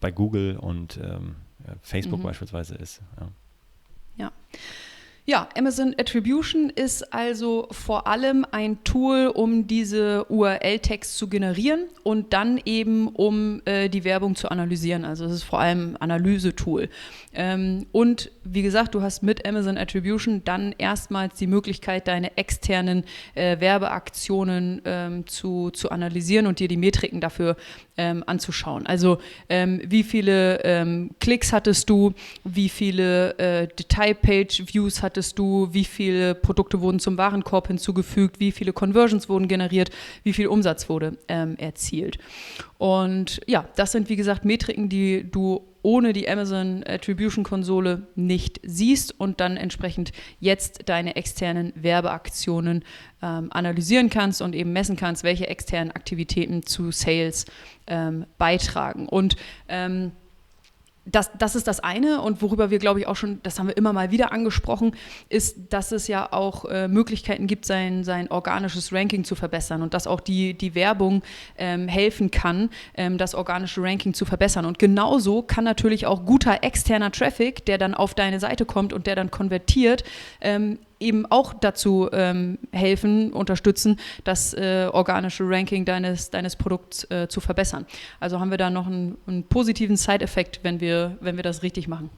bei 0.00 0.10
Google 0.10 0.56
und 0.56 0.98
ähm, 1.00 1.36
Facebook 1.82 2.20
mhm. 2.20 2.24
beispielsweise 2.24 2.74
ist. 2.74 3.02
Ja. 3.20 3.28
ja. 4.24 4.32
Ja, 5.26 5.48
Amazon 5.56 5.94
Attribution 5.98 6.68
ist 6.68 7.14
also 7.14 7.66
vor 7.70 8.06
allem 8.06 8.44
ein 8.50 8.84
Tool, 8.84 9.28
um 9.28 9.66
diese 9.66 10.26
URL-Tags 10.28 11.16
zu 11.16 11.28
generieren 11.28 11.86
und 12.02 12.34
dann 12.34 12.60
eben 12.66 13.08
um 13.08 13.62
äh, 13.64 13.88
die 13.88 14.04
Werbung 14.04 14.36
zu 14.36 14.50
analysieren. 14.50 15.06
Also 15.06 15.24
es 15.24 15.32
ist 15.32 15.44
vor 15.44 15.60
allem 15.60 15.94
ein 15.94 15.96
Analyse-Tool. 15.96 16.90
Ähm, 17.32 17.86
und 17.90 18.32
wie 18.44 18.60
gesagt, 18.60 18.94
du 18.94 19.00
hast 19.00 19.22
mit 19.22 19.48
Amazon 19.48 19.78
Attribution 19.78 20.42
dann 20.44 20.74
erstmals 20.76 21.38
die 21.38 21.46
Möglichkeit, 21.46 22.06
deine 22.06 22.36
externen 22.36 23.04
äh, 23.34 23.58
Werbeaktionen 23.60 24.82
ähm, 24.84 25.26
zu, 25.26 25.70
zu 25.70 25.90
analysieren 25.90 26.46
und 26.46 26.58
dir 26.58 26.68
die 26.68 26.76
Metriken 26.76 27.22
dafür 27.22 27.56
ähm, 27.96 28.24
anzuschauen. 28.26 28.86
Also 28.86 29.18
ähm, 29.48 29.80
wie 29.84 30.02
viele 30.02 30.62
ähm, 30.64 31.10
Klicks 31.20 31.52
hattest 31.52 31.88
du, 31.90 32.12
wie 32.44 32.68
viele 32.68 33.38
äh, 33.38 33.68
Detail-Page-Views 33.68 35.02
hattest 35.02 35.38
du, 35.38 35.68
wie 35.72 35.84
viele 35.84 36.34
Produkte 36.34 36.80
wurden 36.80 36.98
zum 36.98 37.16
Warenkorb 37.18 37.68
hinzugefügt, 37.68 38.40
wie 38.40 38.52
viele 38.52 38.72
Conversions 38.72 39.28
wurden 39.28 39.48
generiert, 39.48 39.90
wie 40.22 40.32
viel 40.32 40.48
Umsatz 40.48 40.88
wurde 40.88 41.16
ähm, 41.28 41.56
erzielt. 41.58 42.18
Und 42.78 43.40
ja, 43.46 43.66
das 43.76 43.92
sind 43.92 44.08
wie 44.08 44.16
gesagt 44.16 44.44
Metriken, 44.44 44.88
die 44.88 45.24
du 45.30 45.62
ohne 45.84 46.14
die 46.14 46.28
Amazon 46.28 46.82
Attribution 46.86 47.44
Konsole 47.44 48.08
nicht 48.16 48.58
siehst 48.64 49.20
und 49.20 49.38
dann 49.40 49.56
entsprechend 49.56 50.12
jetzt 50.40 50.88
deine 50.88 51.14
externen 51.14 51.72
Werbeaktionen 51.76 52.84
ähm, 53.22 53.48
analysieren 53.52 54.08
kannst 54.08 54.40
und 54.40 54.54
eben 54.54 54.72
messen 54.72 54.96
kannst, 54.96 55.24
welche 55.24 55.46
externen 55.46 55.92
Aktivitäten 55.92 56.64
zu 56.64 56.90
Sales 56.90 57.44
ähm, 57.86 58.24
beitragen. 58.38 59.06
Und 59.06 59.36
ähm, 59.68 60.12
das, 61.06 61.30
das 61.38 61.54
ist 61.54 61.68
das 61.68 61.80
eine 61.80 62.22
und 62.22 62.40
worüber 62.40 62.70
wir, 62.70 62.78
glaube 62.78 63.00
ich, 63.00 63.06
auch 63.06 63.16
schon, 63.16 63.40
das 63.42 63.58
haben 63.58 63.68
wir 63.68 63.76
immer 63.76 63.92
mal 63.92 64.10
wieder 64.10 64.32
angesprochen, 64.32 64.96
ist, 65.28 65.56
dass 65.70 65.92
es 65.92 66.08
ja 66.08 66.32
auch 66.32 66.64
äh, 66.64 66.88
Möglichkeiten 66.88 67.46
gibt, 67.46 67.66
sein, 67.66 68.04
sein 68.04 68.30
organisches 68.30 68.92
Ranking 68.92 69.24
zu 69.24 69.34
verbessern 69.34 69.82
und 69.82 69.92
dass 69.92 70.06
auch 70.06 70.20
die, 70.20 70.54
die 70.54 70.74
Werbung 70.74 71.22
ähm, 71.58 71.88
helfen 71.88 72.30
kann, 72.30 72.70
ähm, 72.96 73.18
das 73.18 73.34
organische 73.34 73.82
Ranking 73.82 74.14
zu 74.14 74.24
verbessern. 74.24 74.64
Und 74.64 74.78
genauso 74.78 75.42
kann 75.42 75.64
natürlich 75.64 76.06
auch 76.06 76.24
guter 76.24 76.62
externer 76.62 77.12
Traffic, 77.12 77.66
der 77.66 77.76
dann 77.76 77.94
auf 77.94 78.14
deine 78.14 78.40
Seite 78.40 78.64
kommt 78.64 78.92
und 78.92 79.06
der 79.06 79.14
dann 79.14 79.30
konvertiert, 79.30 80.04
ähm, 80.40 80.78
eben 81.00 81.26
auch 81.26 81.54
dazu 81.54 82.08
ähm, 82.12 82.58
helfen, 82.72 83.32
unterstützen, 83.32 83.98
das 84.24 84.54
äh, 84.54 84.88
organische 84.92 85.44
Ranking 85.46 85.84
deines, 85.84 86.30
deines 86.30 86.56
Produkts 86.56 87.04
äh, 87.10 87.28
zu 87.28 87.40
verbessern. 87.40 87.86
Also 88.20 88.40
haben 88.40 88.50
wir 88.50 88.58
da 88.58 88.70
noch 88.70 88.86
einen, 88.86 89.18
einen 89.26 89.44
positiven 89.44 89.96
Side-Effekt, 89.96 90.60
wenn 90.62 90.80
wir, 90.80 91.16
wenn 91.20 91.36
wir 91.36 91.42
das 91.42 91.62
richtig 91.62 91.88
machen. 91.88 92.10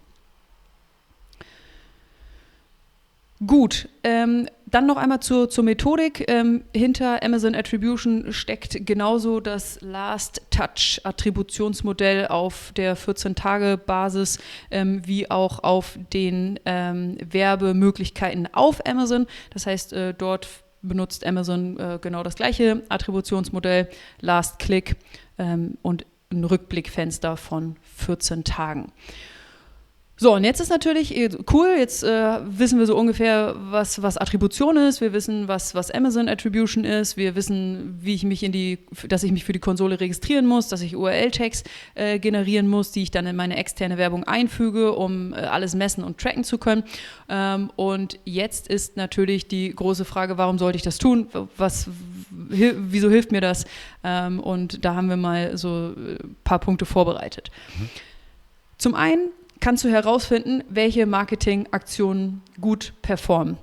Gut, 3.45 3.91
ähm, 4.03 4.49
dann 4.65 4.87
noch 4.87 4.97
einmal 4.97 5.21
zur, 5.21 5.51
zur 5.51 5.63
Methodik. 5.63 6.25
Ähm, 6.29 6.65
hinter 6.75 7.23
Amazon 7.23 7.55
Attribution 7.55 8.33
steckt 8.33 8.87
genauso 8.87 9.41
das 9.41 9.79
Last 9.83 10.41
Touch 10.51 11.03
Attributionsmodell 11.05 12.29
auf 12.29 12.73
der 12.77 12.97
14-Tage-Basis 12.97 14.39
ähm, 14.71 15.03
wie 15.07 15.31
auch 15.31 15.63
auf 15.63 15.99
den 16.15 16.59
ähm, 16.65 17.19
Werbemöglichkeiten 17.31 18.49
auf 18.55 18.85
Amazon. 18.87 19.27
Das 19.51 19.67
heißt, 19.67 19.93
äh, 19.93 20.15
dort 20.15 20.49
benutzt 20.81 21.27
Amazon 21.27 21.79
äh, 21.79 21.99
genau 22.01 22.23
das 22.23 22.37
gleiche 22.37 22.83
Attributionsmodell, 22.89 23.89
Last 24.21 24.59
Click 24.59 24.97
ähm, 25.37 25.77
und 25.83 26.07
ein 26.31 26.45
Rückblickfenster 26.45 27.37
von 27.37 27.77
14 27.97 28.45
Tagen. 28.45 28.93
So, 30.19 30.35
und 30.35 30.45
jetzt 30.45 30.61
ist 30.61 30.71
natürlich 30.71 31.15
äh, 31.15 31.29
cool, 31.53 31.75
jetzt 31.77 32.03
äh, 32.03 32.39
wissen 32.47 32.79
wir 32.79 32.87
so 32.87 32.97
ungefähr, 32.97 33.55
was, 33.59 34.01
was 34.01 34.17
Attribution 34.17 34.79
ist, 34.79 35.03
wir 35.03 35.13
wissen, 35.13 35.47
was, 35.47 35.75
was 35.75 35.91
Amazon 35.91 36.31
Attribution 36.31 36.85
ist, 36.85 37.19
wir 37.19 37.35
wissen, 37.35 37.99
wie 38.01 38.15
ich 38.15 38.25
mich 38.25 38.43
in 38.43 38.51
die, 38.51 38.79
dass 39.09 39.23
ich 39.25 39.33
mich 39.33 39.45
für 39.45 39.53
die 39.53 39.59
Konsole 39.59 40.01
registrieren 40.01 40.47
muss, 40.47 40.69
dass 40.69 40.81
ich 40.81 40.97
URL-Tags 40.97 41.65
äh, 41.95 42.19
generieren 42.19 42.67
muss, 42.67 42.93
die 42.93 43.03
ich 43.03 43.11
dann 43.11 43.27
in 43.27 43.37
meine 43.37 43.59
externe 43.59 43.99
Werbung 43.99 44.25
einfüge, 44.25 44.93
um 44.93 45.35
äh, 45.35 45.37
alles 45.37 45.75
messen 45.75 46.03
und 46.03 46.17
tracken 46.17 46.45
zu 46.45 46.57
können. 46.57 46.85
Ähm, 47.29 47.71
und 47.77 48.19
jetzt 48.25 48.69
ist 48.69 48.97
natürlich 48.97 49.49
die 49.49 49.75
große 49.75 50.07
Frage, 50.07 50.39
warum 50.39 50.59
sollte 50.59 50.77
ich 50.77 50.83
das 50.83 50.97
tun? 50.97 51.29
Was, 51.59 51.91
wieso 52.31 53.11
hilft 53.11 53.33
mir 53.33 53.43
das? 53.43 53.67
Ähm, 54.03 54.41
und 54.41 54.83
da 54.83 54.95
haben 54.95 55.11
wir 55.11 55.19
mal 55.19 55.59
so 55.59 55.93
ein 55.95 56.17
äh, 56.17 56.19
paar 56.43 56.59
Punkte 56.59 56.87
vorbereitet. 56.87 57.51
Mhm. 57.79 57.91
Zum 58.79 58.95
einen 58.95 59.29
kannst 59.61 59.85
du 59.85 59.89
herausfinden, 59.89 60.63
welche 60.69 61.07
Marketingaktionen 61.07 62.43
gut 62.61 62.93
performen. 63.03 63.59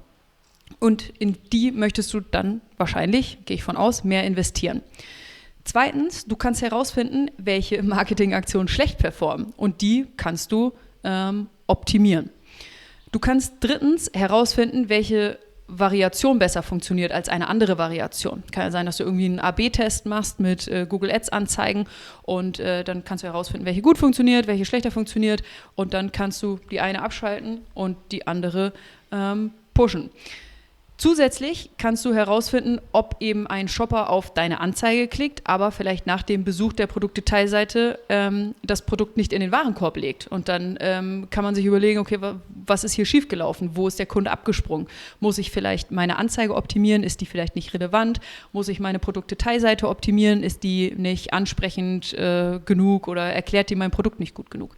Und 0.80 1.14
in 1.20 1.38
die 1.52 1.72
möchtest 1.72 2.14
du 2.14 2.20
dann 2.20 2.62
wahrscheinlich, 2.78 3.40
gehe 3.46 3.56
ich 3.56 3.64
von 3.64 3.78
aus, 3.78 4.04
mehr 4.04 4.24
investieren. 4.26 4.82
Zweitens, 5.64 6.26
du 6.26 6.36
kannst 6.36 6.62
herausfinden, 6.62 7.32
welche 7.38 7.82
Marketingaktionen 7.84 8.68
schlecht 8.68 8.98
performen 8.98 9.54
und 9.56 9.82
die 9.82 10.08
kannst 10.18 10.52
du 10.52 10.74
ähm, 11.04 11.48
optimieren. 11.68 12.30
Du 13.14 13.20
kannst 13.20 13.56
drittens 13.62 14.12
herausfinden, 14.14 14.90
welche 14.90 15.38
Variation 15.68 16.40
besser 16.40 16.62
funktioniert 16.62 17.12
als 17.12 17.30
eine 17.30 17.48
andere 17.48 17.78
Variation. 17.78 18.44
Kann 18.52 18.64
ja 18.64 18.72
sein, 18.72 18.86
dass 18.86 18.98
du 18.98 19.04
irgendwie 19.04 19.26
einen 19.26 19.40
AB-Test 19.40 20.06
machst 20.06 20.40
mit 20.40 20.68
äh, 20.68 20.86
Google 20.88 21.12
Ads-Anzeigen 21.12 21.86
und 22.24 22.60
äh, 22.60 22.84
dann 22.84 23.04
kannst 23.04 23.24
du 23.24 23.28
herausfinden, 23.28 23.66
welche 23.66 23.82
gut 23.82 23.98
funktioniert, 23.98 24.48
welche 24.48 24.66
schlechter 24.66 24.92
funktioniert 24.92 25.44
und 25.76 25.94
dann 25.94 26.12
kannst 26.12 26.44
du 26.44 26.60
die 26.70 26.82
eine 26.82 27.02
abschalten 27.02 27.62
und 27.74 27.98
die 28.12 28.28
andere 28.28 28.74
ähm, 29.12 29.52
pushen. 29.74 30.10
Zusätzlich 30.96 31.72
kannst 31.80 32.06
du 32.06 32.14
herausfinden, 32.14 32.80
ob 32.92 33.16
eben 33.20 33.48
ein 33.48 33.68
Shopper 33.68 34.12
auf 34.12 34.32
deine 34.34 34.60
Anzeige 34.60 35.08
klickt, 35.08 35.42
aber 35.46 35.72
vielleicht 35.72 36.06
nach 36.06 36.22
dem 36.22 36.44
Besuch 36.44 36.72
der 36.72 36.86
Produktdetailseite 36.86 38.00
ähm, 38.10 38.54
das 38.62 38.84
Produkt 38.84 39.18
nicht 39.18 39.34
in 39.34 39.42
den 39.42 39.52
Warenkorb 39.52 39.98
legt. 39.98 40.28
Und 40.28 40.50
dann 40.50 40.78
ähm, 40.80 41.28
kann 41.32 41.44
man 41.44 41.56
sich 41.56 41.66
überlegen, 41.66 42.00
okay, 42.00 42.20
was 42.66 42.84
ist 42.84 42.94
hier 42.94 43.06
schiefgelaufen? 43.06 43.72
Wo 43.74 43.88
ist 43.88 43.98
der 43.98 44.06
Kunde 44.06 44.30
abgesprungen? 44.30 44.88
Muss 45.20 45.40
ich 45.40 45.50
vielleicht 45.50 45.92
meine 45.92 46.18
Anzeige 46.18 46.56
optimieren? 46.56 47.04
Ist 47.04 47.22
die 47.22 47.26
vielleicht 47.26 47.56
nicht 47.56 47.74
relevant? 47.74 48.20
Muss 48.52 48.68
ich 48.68 48.80
meine 48.80 49.00
Produktdetailseite 49.00 49.90
optimieren? 49.90 50.44
Ist 50.44 50.62
die 50.62 50.94
nicht 50.96 51.34
ansprechend 51.34 52.14
äh, 52.14 52.60
genug 52.64 53.08
oder 53.08 53.24
erklärt 53.34 53.72
die 53.72 53.76
mein 53.76 53.92
Produkt 53.92 54.20
nicht 54.20 54.36
gut 54.36 54.52
genug? 54.52 54.76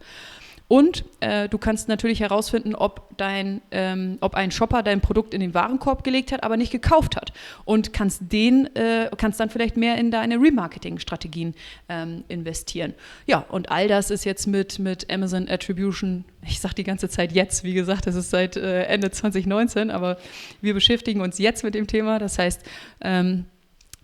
Und 0.68 1.04
äh, 1.20 1.48
du 1.48 1.58
kannst 1.58 1.88
natürlich 1.88 2.20
herausfinden, 2.20 2.74
ob, 2.74 3.16
dein, 3.16 3.62
ähm, 3.70 4.18
ob 4.20 4.34
ein 4.34 4.50
Shopper 4.50 4.82
dein 4.82 5.00
Produkt 5.00 5.32
in 5.32 5.40
den 5.40 5.54
Warenkorb 5.54 6.02
gelegt 6.02 6.32
hat, 6.32 6.42
aber 6.42 6.56
nicht 6.56 6.72
gekauft 6.72 7.16
hat. 7.16 7.32
Und 7.64 7.92
kannst, 7.92 8.32
den, 8.32 8.74
äh, 8.74 9.08
kannst 9.16 9.38
dann 9.38 9.50
vielleicht 9.50 9.76
mehr 9.76 9.96
in 9.96 10.10
deine 10.10 10.36
Remarketing-Strategien 10.36 11.54
ähm, 11.88 12.24
investieren. 12.28 12.94
Ja, 13.26 13.44
und 13.48 13.70
all 13.70 13.86
das 13.86 14.10
ist 14.10 14.24
jetzt 14.24 14.46
mit, 14.46 14.78
mit 14.78 15.10
Amazon 15.10 15.48
Attribution, 15.48 16.24
ich 16.44 16.60
sage 16.60 16.74
die 16.74 16.84
ganze 16.84 17.08
Zeit 17.08 17.32
jetzt, 17.32 17.62
wie 17.64 17.74
gesagt, 17.74 18.06
das 18.06 18.14
ist 18.16 18.30
seit 18.30 18.56
äh, 18.56 18.84
Ende 18.84 19.10
2019, 19.10 19.90
aber 19.90 20.18
wir 20.60 20.74
beschäftigen 20.74 21.20
uns 21.20 21.38
jetzt 21.38 21.62
mit 21.62 21.74
dem 21.74 21.86
Thema. 21.86 22.18
Das 22.18 22.38
heißt, 22.38 22.62
ähm, 23.02 23.46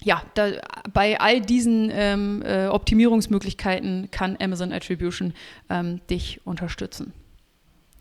ja, 0.04 0.22
da, 0.34 0.52
bei 0.92 1.20
all 1.20 1.40
diesen 1.40 1.90
ähm, 1.92 2.42
äh, 2.44 2.66
Optimierungsmöglichkeiten 2.66 4.10
kann 4.10 4.36
Amazon 4.40 4.72
Attribution 4.72 5.34
ähm, 5.70 6.00
dich 6.08 6.40
unterstützen. 6.44 7.12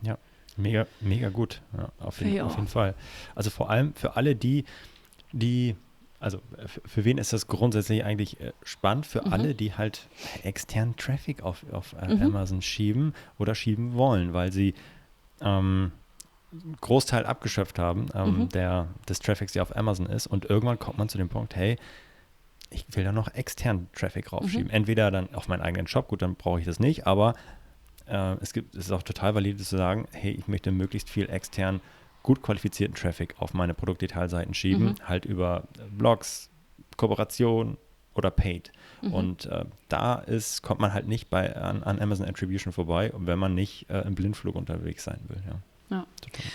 Ja, 0.02 0.18
mega, 0.58 0.88
mega 1.00 1.30
gut. 1.30 1.62
Ja, 1.78 1.92
auf, 2.00 2.20
jeden, 2.22 2.34
ja. 2.34 2.46
auf 2.46 2.56
jeden 2.56 2.68
Fall. 2.68 2.96
Also 3.36 3.50
vor 3.50 3.70
allem 3.70 3.94
für 3.94 4.16
alle 4.16 4.36
die, 4.36 4.66
die, 5.32 5.76
also 6.20 6.40
für, 6.66 6.82
für 6.86 7.06
wen 7.06 7.18
ist 7.18 7.34
das 7.34 7.48
grundsätzlich 7.48 8.04
eigentlich 8.04 8.40
äh, 8.40 8.52
spannend? 8.64 9.06
Für 9.06 9.26
mhm. 9.26 9.34
alle, 9.34 9.56
die 9.56 9.74
halt 9.74 10.08
externen 10.44 10.96
Traffic 10.96 11.44
auf, 11.44 11.66
auf 11.72 11.94
äh, 12.02 12.14
mhm. 12.14 12.22
Amazon 12.24 12.62
schieben 12.62 13.14
oder 13.38 13.56
schieben 13.56 13.94
wollen, 13.94 14.34
weil 14.34 14.52
sie 14.52 14.74
ähm, 15.42 15.92
Großteil 16.82 17.26
abgeschöpft 17.26 17.80
haben, 17.80 18.08
ähm, 18.14 18.40
mhm. 18.40 18.50
der, 18.50 18.88
des 19.08 19.20
Traffics, 19.20 19.54
der 19.54 19.62
auf 19.62 19.76
Amazon 19.76 20.06
ist. 20.06 20.28
Und 20.28 20.46
irgendwann 20.46 20.80
kommt 20.80 20.98
man 20.98 21.10
zu 21.10 21.18
dem 21.18 21.30
Punkt, 21.30 21.56
hey, 21.56 21.78
ich 22.70 22.86
will 22.96 23.04
da 23.04 23.12
noch 23.12 23.34
externen 23.34 23.90
Traffic 23.94 24.32
raufschieben. 24.32 24.68
Mhm. 24.68 24.74
Entweder 24.74 25.12
dann 25.12 25.34
auf 25.34 25.48
meinen 25.48 25.62
eigenen 25.62 25.88
Shop, 25.88 26.08
gut, 26.08 26.22
dann 26.22 26.36
brauche 26.36 26.60
ich 26.60 26.66
das 26.66 26.80
nicht, 26.80 27.08
aber 27.08 27.36
äh, 28.08 28.36
es, 28.42 28.54
gibt, 28.54 28.76
es 28.76 28.86
ist 28.86 28.92
auch 28.92 29.04
total 29.04 29.36
valide 29.36 29.58
zu 29.58 29.78
sagen, 29.78 30.08
hey, 30.12 30.32
ich 30.32 30.48
möchte 30.48 30.72
möglichst 30.72 31.10
viel 31.10 31.30
extern 31.30 31.82
gut 32.24 32.42
qualifizierten 32.42 32.96
Traffic 32.96 33.36
auf 33.40 33.54
meine 33.54 33.74
Produktdetailseiten 33.74 34.54
schieben, 34.54 34.86
mhm. 34.86 34.96
halt 35.04 35.26
über 35.26 35.64
Blogs, 35.92 36.50
Kooperation 36.98 37.78
oder 38.14 38.30
Paid. 38.30 38.72
Mhm. 39.02 39.14
Und 39.14 39.46
äh, 39.48 39.66
da 39.90 40.16
ist, 40.16 40.62
kommt 40.62 40.80
man 40.80 40.94
halt 40.94 41.08
nicht 41.08 41.30
bei, 41.30 41.56
an, 41.56 41.84
an 41.84 42.00
Amazon 42.00 42.28
Attribution 42.28 42.74
vorbei, 42.74 43.12
wenn 43.18 43.40
man 43.40 43.56
nicht 43.56 43.90
äh, 43.90 44.02
im 44.02 44.16
Blindflug 44.16 44.56
unterwegs 44.56 45.04
sein 45.04 45.20
will. 45.28 45.42
Ja. 45.48 45.60
Ja. 45.91 46.06
Total. 46.21 46.51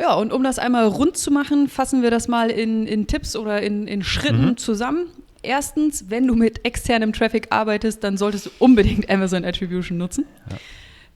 Ja, 0.00 0.14
und 0.14 0.32
um 0.32 0.42
das 0.42 0.58
einmal 0.58 0.86
rund 0.86 1.18
zu 1.18 1.30
machen, 1.30 1.68
fassen 1.68 2.02
wir 2.02 2.10
das 2.10 2.26
mal 2.26 2.50
in, 2.50 2.86
in 2.86 3.06
Tipps 3.06 3.36
oder 3.36 3.60
in, 3.60 3.86
in 3.86 4.02
Schritten 4.02 4.46
mhm. 4.46 4.56
zusammen. 4.56 5.06
Erstens, 5.42 6.06
wenn 6.08 6.26
du 6.26 6.34
mit 6.34 6.64
externem 6.64 7.12
Traffic 7.12 7.48
arbeitest, 7.50 8.02
dann 8.02 8.16
solltest 8.16 8.46
du 8.46 8.50
unbedingt 8.58 9.10
Amazon 9.10 9.44
Attribution 9.44 9.98
nutzen. 9.98 10.24
Ja. 10.50 10.56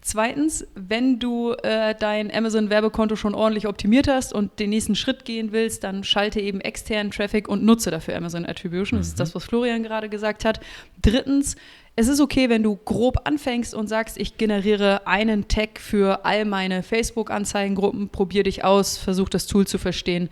Zweitens, 0.07 0.67
wenn 0.75 1.19
du 1.19 1.53
äh, 1.63 1.95
dein 1.99 2.31
Amazon-Werbekonto 2.31 3.17
schon 3.17 3.35
ordentlich 3.35 3.67
optimiert 3.67 4.07
hast 4.07 4.35
und 4.35 4.61
den 4.61 4.69
nächsten 4.69 4.97
Schritt 4.97 5.25
gehen 5.25 5.51
willst, 5.51 5.83
dann 5.83 6.05
schalte 6.05 6.41
eben 6.41 6.61
externen 6.61 7.11
Traffic 7.11 7.49
und 7.49 7.65
nutze 7.65 7.91
dafür 7.91 8.15
Amazon 8.15 8.45
Attribution. 8.45 8.99
Mhm. 8.99 9.01
Das 9.01 9.09
ist 9.09 9.19
das, 9.19 9.35
was 9.35 9.45
Florian 9.45 9.83
gerade 9.83 10.11
gesagt 10.11 10.45
hat. 10.45 10.61
Drittens, 11.01 11.57
es 11.97 12.09
ist 12.09 12.21
okay, 12.21 12.51
wenn 12.51 12.63
du 12.63 12.77
grob 12.77 13.23
anfängst 13.25 13.75
und 13.75 13.89
sagst, 13.89 14.19
ich 14.19 14.37
generiere 14.37 15.07
einen 15.07 15.49
Tag 15.49 15.81
für 15.81 16.27
all 16.27 16.45
meine 16.45 16.83
Facebook-Anzeigengruppen, 16.83 18.11
probier 18.11 18.43
dich 18.43 18.63
aus, 18.63 18.99
versuch 18.99 19.31
das 19.31 19.47
Tool 19.47 19.67
zu 19.67 19.79
verstehen 19.79 20.29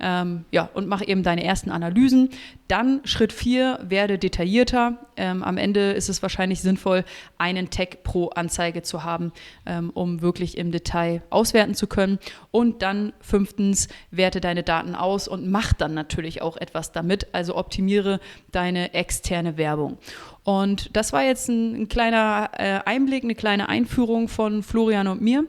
ähm, 0.00 0.44
ja, 0.50 0.68
und 0.74 0.88
mach 0.88 1.06
eben 1.06 1.22
deine 1.22 1.44
ersten 1.44 1.70
Analysen. 1.70 2.30
Dann 2.68 3.00
Schritt 3.04 3.32
4, 3.32 3.80
werde 3.88 4.18
detaillierter. 4.18 4.98
Ähm, 5.16 5.42
am 5.42 5.56
Ende 5.56 5.92
ist 5.92 6.08
es 6.08 6.22
wahrscheinlich 6.22 6.60
sinnvoll, 6.60 7.04
einen 7.38 7.70
Tag 7.70 8.02
pro 8.02 8.28
Anzeige 8.28 8.82
zu 8.82 9.04
haben, 9.04 9.32
ähm, 9.64 9.90
um 9.90 10.20
wirklich 10.20 10.58
im 10.58 10.72
Detail 10.72 11.22
auswerten 11.30 11.74
zu 11.74 11.86
können. 11.86 12.18
Und 12.50 12.82
dann 12.82 13.12
fünftens, 13.20 13.88
werte 14.10 14.40
deine 14.40 14.62
Daten 14.62 14.94
aus 14.94 15.28
und 15.28 15.48
mach 15.48 15.72
dann 15.72 15.94
natürlich 15.94 16.42
auch 16.42 16.56
etwas 16.56 16.92
damit. 16.92 17.34
Also 17.34 17.56
optimiere 17.56 18.20
deine 18.52 18.94
externe 18.94 19.56
Werbung. 19.56 19.98
Und 20.44 20.96
das 20.96 21.12
war 21.12 21.24
jetzt 21.24 21.48
ein, 21.48 21.82
ein 21.82 21.88
kleiner 21.88 22.50
äh, 22.52 22.80
Einblick, 22.84 23.24
eine 23.24 23.34
kleine 23.34 23.68
Einführung 23.68 24.28
von 24.28 24.62
Florian 24.62 25.08
und 25.08 25.20
mir. 25.20 25.44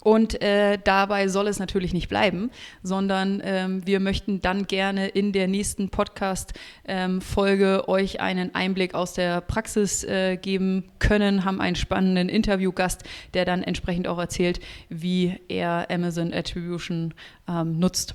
Und 0.00 0.42
äh, 0.42 0.78
dabei 0.82 1.28
soll 1.28 1.46
es 1.46 1.58
natürlich 1.58 1.92
nicht 1.92 2.08
bleiben, 2.08 2.50
sondern 2.82 3.40
ähm, 3.44 3.86
wir 3.86 4.00
möchten 4.00 4.40
dann 4.40 4.66
gerne 4.66 5.08
in 5.08 5.32
der 5.32 5.46
nächsten 5.46 5.88
Podcast-Folge 5.88 7.82
ähm, 7.86 7.88
euch 7.88 8.20
einen 8.20 8.54
Einblick 8.54 8.94
aus 8.94 9.14
der 9.14 9.40
Praxis 9.40 10.04
äh, 10.04 10.36
geben 10.36 10.84
können, 10.98 11.44
haben 11.44 11.60
einen 11.60 11.76
spannenden 11.76 12.28
Interviewgast, 12.28 13.04
der 13.34 13.44
dann 13.44 13.62
entsprechend 13.62 14.08
auch 14.08 14.18
erzählt, 14.18 14.60
wie 14.88 15.38
er 15.48 15.86
Amazon 15.90 16.32
Attribution 16.32 17.14
ähm, 17.48 17.78
nutzt. 17.78 18.14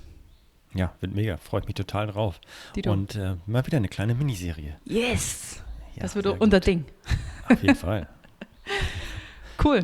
Ja, 0.74 0.94
wird 1.00 1.16
mega, 1.16 1.38
freut 1.38 1.66
mich 1.66 1.76
total 1.76 2.08
drauf. 2.08 2.40
Dito. 2.76 2.92
Und 2.92 3.16
äh, 3.16 3.36
mal 3.48 3.66
wieder 3.66 3.78
eine 3.78 3.88
kleine 3.88 4.14
Miniserie. 4.14 4.76
Yes! 4.86 5.64
Ja, 5.96 6.04
das 6.04 6.16
wird 6.16 6.28
unser 6.28 6.60
gut. 6.60 6.68
Ding. 6.68 6.86
Auf 7.48 7.62
jeden 7.62 7.76
Fall. 7.76 8.08
Cool. 9.62 9.84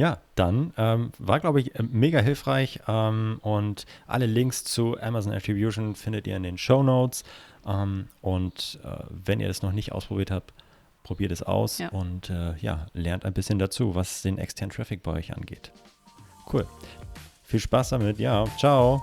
Ja, 0.00 0.16
dann 0.34 0.72
ähm, 0.78 1.12
war, 1.18 1.40
glaube 1.40 1.60
ich, 1.60 1.74
äh, 1.74 1.82
mega 1.82 2.20
hilfreich 2.20 2.80
ähm, 2.88 3.38
und 3.42 3.84
alle 4.06 4.24
Links 4.24 4.64
zu 4.64 4.98
Amazon 4.98 5.34
Attribution 5.34 5.94
findet 5.94 6.26
ihr 6.26 6.36
in 6.38 6.42
den 6.42 6.56
Show 6.56 6.82
Notes. 6.82 7.22
Ähm, 7.66 8.08
und 8.22 8.78
äh, 8.82 9.04
wenn 9.10 9.40
ihr 9.40 9.48
das 9.48 9.60
noch 9.60 9.72
nicht 9.72 9.92
ausprobiert 9.92 10.30
habt, 10.30 10.54
probiert 11.02 11.32
es 11.32 11.42
aus 11.42 11.76
Ja. 11.78 11.90
und 11.90 12.30
äh, 12.30 12.56
ja, 12.60 12.86
lernt 12.94 13.26
ein 13.26 13.34
bisschen 13.34 13.58
dazu, 13.58 13.94
was 13.94 14.22
den 14.22 14.38
externen 14.38 14.74
Traffic 14.74 15.02
bei 15.02 15.12
euch 15.12 15.36
angeht. 15.36 15.70
Cool. 16.50 16.66
Viel 17.42 17.60
Spaß 17.60 17.90
damit. 17.90 18.18
Ja, 18.18 18.46
ciao. 18.58 19.02